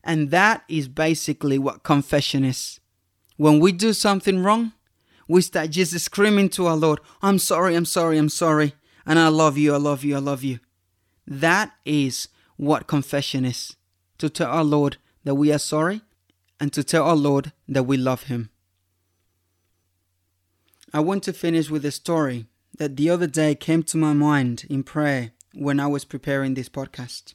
And 0.04 0.30
that 0.32 0.64
is 0.68 0.86
basically 0.86 1.58
what 1.58 1.82
confession 1.82 2.44
is. 2.44 2.79
When 3.40 3.58
we 3.58 3.72
do 3.72 3.94
something 3.94 4.42
wrong, 4.42 4.74
we 5.26 5.40
start 5.40 5.70
just 5.70 5.98
screaming 5.98 6.50
to 6.50 6.66
our 6.66 6.76
Lord, 6.76 7.00
I'm 7.22 7.38
sorry, 7.38 7.74
I'm 7.74 7.86
sorry, 7.86 8.18
I'm 8.18 8.28
sorry. 8.28 8.74
And 9.06 9.18
I 9.18 9.28
love 9.28 9.56
you, 9.56 9.72
I 9.72 9.78
love 9.78 10.04
you, 10.04 10.16
I 10.16 10.18
love 10.18 10.44
you. 10.44 10.60
That 11.26 11.72
is 11.86 12.28
what 12.58 12.86
confession 12.86 13.46
is 13.46 13.76
to 14.18 14.28
tell 14.28 14.50
our 14.50 14.62
Lord 14.62 14.98
that 15.24 15.36
we 15.36 15.50
are 15.54 15.58
sorry 15.58 16.02
and 16.60 16.70
to 16.74 16.84
tell 16.84 17.04
our 17.04 17.16
Lord 17.16 17.52
that 17.66 17.84
we 17.84 17.96
love 17.96 18.24
Him. 18.24 18.50
I 20.92 21.00
want 21.00 21.22
to 21.22 21.32
finish 21.32 21.70
with 21.70 21.86
a 21.86 21.92
story 21.92 22.44
that 22.76 22.98
the 22.98 23.08
other 23.08 23.26
day 23.26 23.54
came 23.54 23.82
to 23.84 23.96
my 23.96 24.12
mind 24.12 24.66
in 24.68 24.82
prayer 24.82 25.30
when 25.54 25.80
I 25.80 25.86
was 25.86 26.04
preparing 26.04 26.52
this 26.52 26.68
podcast. 26.68 27.32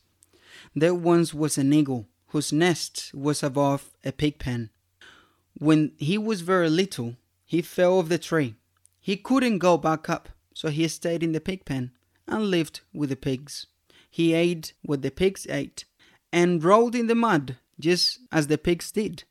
There 0.76 0.94
once 0.94 1.34
was 1.34 1.58
an 1.58 1.74
eagle 1.74 2.06
whose 2.28 2.54
nest 2.54 3.10
was 3.16 3.42
above 3.42 3.90
a 4.04 4.12
pig 4.12 4.38
pen. 4.38 4.70
When 5.58 5.94
he 5.98 6.18
was 6.18 6.42
very 6.42 6.70
little, 6.70 7.16
he 7.46 7.62
fell 7.62 8.00
off 8.00 8.10
the 8.10 8.18
tree. 8.18 8.56
He 9.00 9.18
couldn't 9.18 9.60
go 9.60 9.78
back 9.78 10.10
up, 10.10 10.30
so 10.54 10.70
he 10.70 10.88
stayed 10.88 11.24
in 11.24 11.32
the 11.32 11.40
pig 11.40 11.66
pen 11.66 11.92
and 12.28 12.50
lived 12.50 12.82
with 12.94 13.10
the 13.10 13.16
pigs. 13.16 13.68
He 14.10 14.34
ate 14.34 14.74
what 14.82 15.02
the 15.02 15.12
pigs 15.12 15.46
ate 15.50 15.86
and 16.32 16.64
rolled 16.64 16.96
in 16.96 17.08
the 17.08 17.16
mud 17.16 17.58
just 17.80 18.20
as 18.32 18.48
the 18.48 18.58
pigs 18.58 18.92
did. 18.92 19.24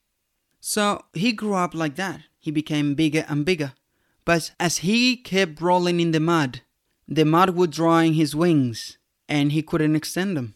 So 0.61 1.05
he 1.13 1.33
grew 1.33 1.55
up 1.55 1.75
like 1.75 1.97
that. 1.97 2.21
He 2.39 2.51
became 2.51 2.95
bigger 2.95 3.25
and 3.29 3.45
bigger 3.45 3.73
but 4.25 4.53
as 4.59 4.79
he 4.79 5.17
kept 5.17 5.61
rolling 5.61 6.01
in 6.01 6.13
the 6.13 6.21
mud, 6.21 6.63
the 7.07 7.25
mud 7.25 7.51
would 7.51 7.71
dry 7.71 8.05
in 8.05 8.15
his 8.15 8.35
wings 8.35 8.97
and 9.29 9.53
he 9.53 9.63
couldn't 9.63 9.97
extend 9.97 10.37
them. 10.37 10.55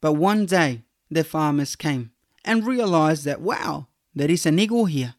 But 0.00 0.14
one 0.14 0.46
day, 0.46 0.82
the 1.10 1.24
farmers 1.24 1.76
came 1.76 2.12
and 2.44 2.66
realized 2.66 3.24
that, 3.24 3.40
wow, 3.40 3.88
there 4.16 4.30
is 4.30 4.46
an 4.46 4.58
eagle 4.58 4.86
here, 4.86 5.14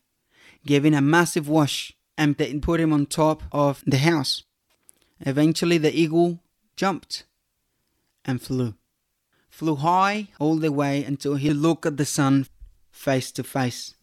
giving 0.66 0.96
a 0.96 1.02
massive 1.02 1.48
wash 1.48 1.94
and 2.18 2.36
put 2.64 2.80
him 2.80 2.92
on 2.92 3.06
top 3.06 3.44
of 3.52 3.84
the 3.86 4.00
house. 4.00 4.44
Eventually, 5.20 5.78
the 5.78 5.96
eagle 5.96 6.40
jumped 6.76 7.24
and 8.26 8.42
flew. 8.42 8.74
Flew 9.50 9.76
high 9.76 10.30
all 10.40 10.56
the 10.56 10.72
way 10.72 11.04
until 11.04 11.36
he 11.36 11.54
looked 11.54 11.86
at 11.86 11.98
the 11.98 12.06
sun 12.06 12.48
face 12.92 13.32
to 13.34 13.44
face. 13.44 13.94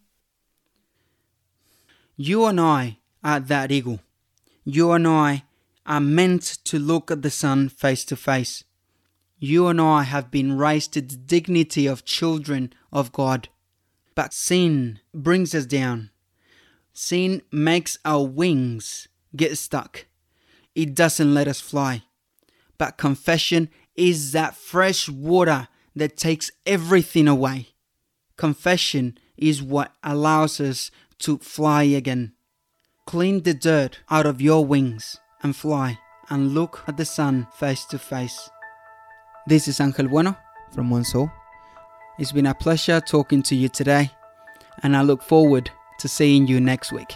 You 2.16 2.44
and 2.46 2.60
I 2.60 2.98
are 3.24 3.40
that 3.40 3.72
eagle. 3.72 3.98
You 4.64 4.92
and 4.92 5.08
I 5.08 5.42
are 5.84 6.00
meant 6.00 6.42
to 6.64 6.78
look 6.78 7.10
at 7.10 7.22
the 7.22 7.30
sun 7.30 7.68
face 7.68 8.04
to 8.06 8.16
face. 8.16 8.62
You 9.40 9.66
and 9.66 9.80
I 9.80 10.04
have 10.04 10.30
been 10.30 10.56
raised 10.56 10.92
to 10.92 11.00
the 11.00 11.16
dignity 11.16 11.86
of 11.86 12.04
children 12.04 12.72
of 12.92 13.10
God. 13.10 13.48
But 14.14 14.32
sin 14.32 15.00
brings 15.12 15.54
us 15.54 15.66
down. 15.66 16.10
Sin 16.92 17.42
makes 17.50 17.98
our 18.04 18.24
wings 18.24 19.08
get 19.34 19.58
stuck. 19.58 20.06
It 20.74 20.94
doesn't 20.94 21.34
let 21.34 21.48
us 21.48 21.60
fly. 21.60 22.04
But 22.78 22.96
confession 22.96 23.70
is 23.96 24.32
that 24.32 24.56
fresh 24.56 25.08
water 25.08 25.68
that 25.96 26.16
takes 26.16 26.50
everything 26.66 27.28
away. 27.28 27.68
Confession 28.36 29.18
is 29.36 29.62
what 29.62 29.92
allows 30.02 30.60
us 30.60 30.90
to 31.20 31.38
fly 31.38 31.84
again. 31.84 32.32
Clean 33.06 33.42
the 33.42 33.54
dirt 33.54 34.00
out 34.10 34.26
of 34.26 34.40
your 34.40 34.64
wings 34.64 35.18
and 35.42 35.54
fly 35.54 35.98
and 36.30 36.54
look 36.54 36.82
at 36.86 36.96
the 36.96 37.04
sun 37.04 37.46
face 37.56 37.84
to 37.86 37.98
face. 37.98 38.48
This 39.46 39.68
is 39.68 39.80
Angel 39.80 40.08
Bueno 40.08 40.36
from 40.72 40.90
One 40.90 41.04
Soul. 41.04 41.30
It's 42.16 42.30
been 42.30 42.46
a 42.46 42.54
pleasure 42.54 43.00
talking 43.00 43.42
to 43.42 43.56
you 43.56 43.68
today, 43.68 44.08
and 44.84 44.96
I 44.96 45.02
look 45.02 45.20
forward 45.20 45.68
to 45.98 46.06
seeing 46.06 46.46
you 46.46 46.60
next 46.60 46.92
week. 46.92 47.12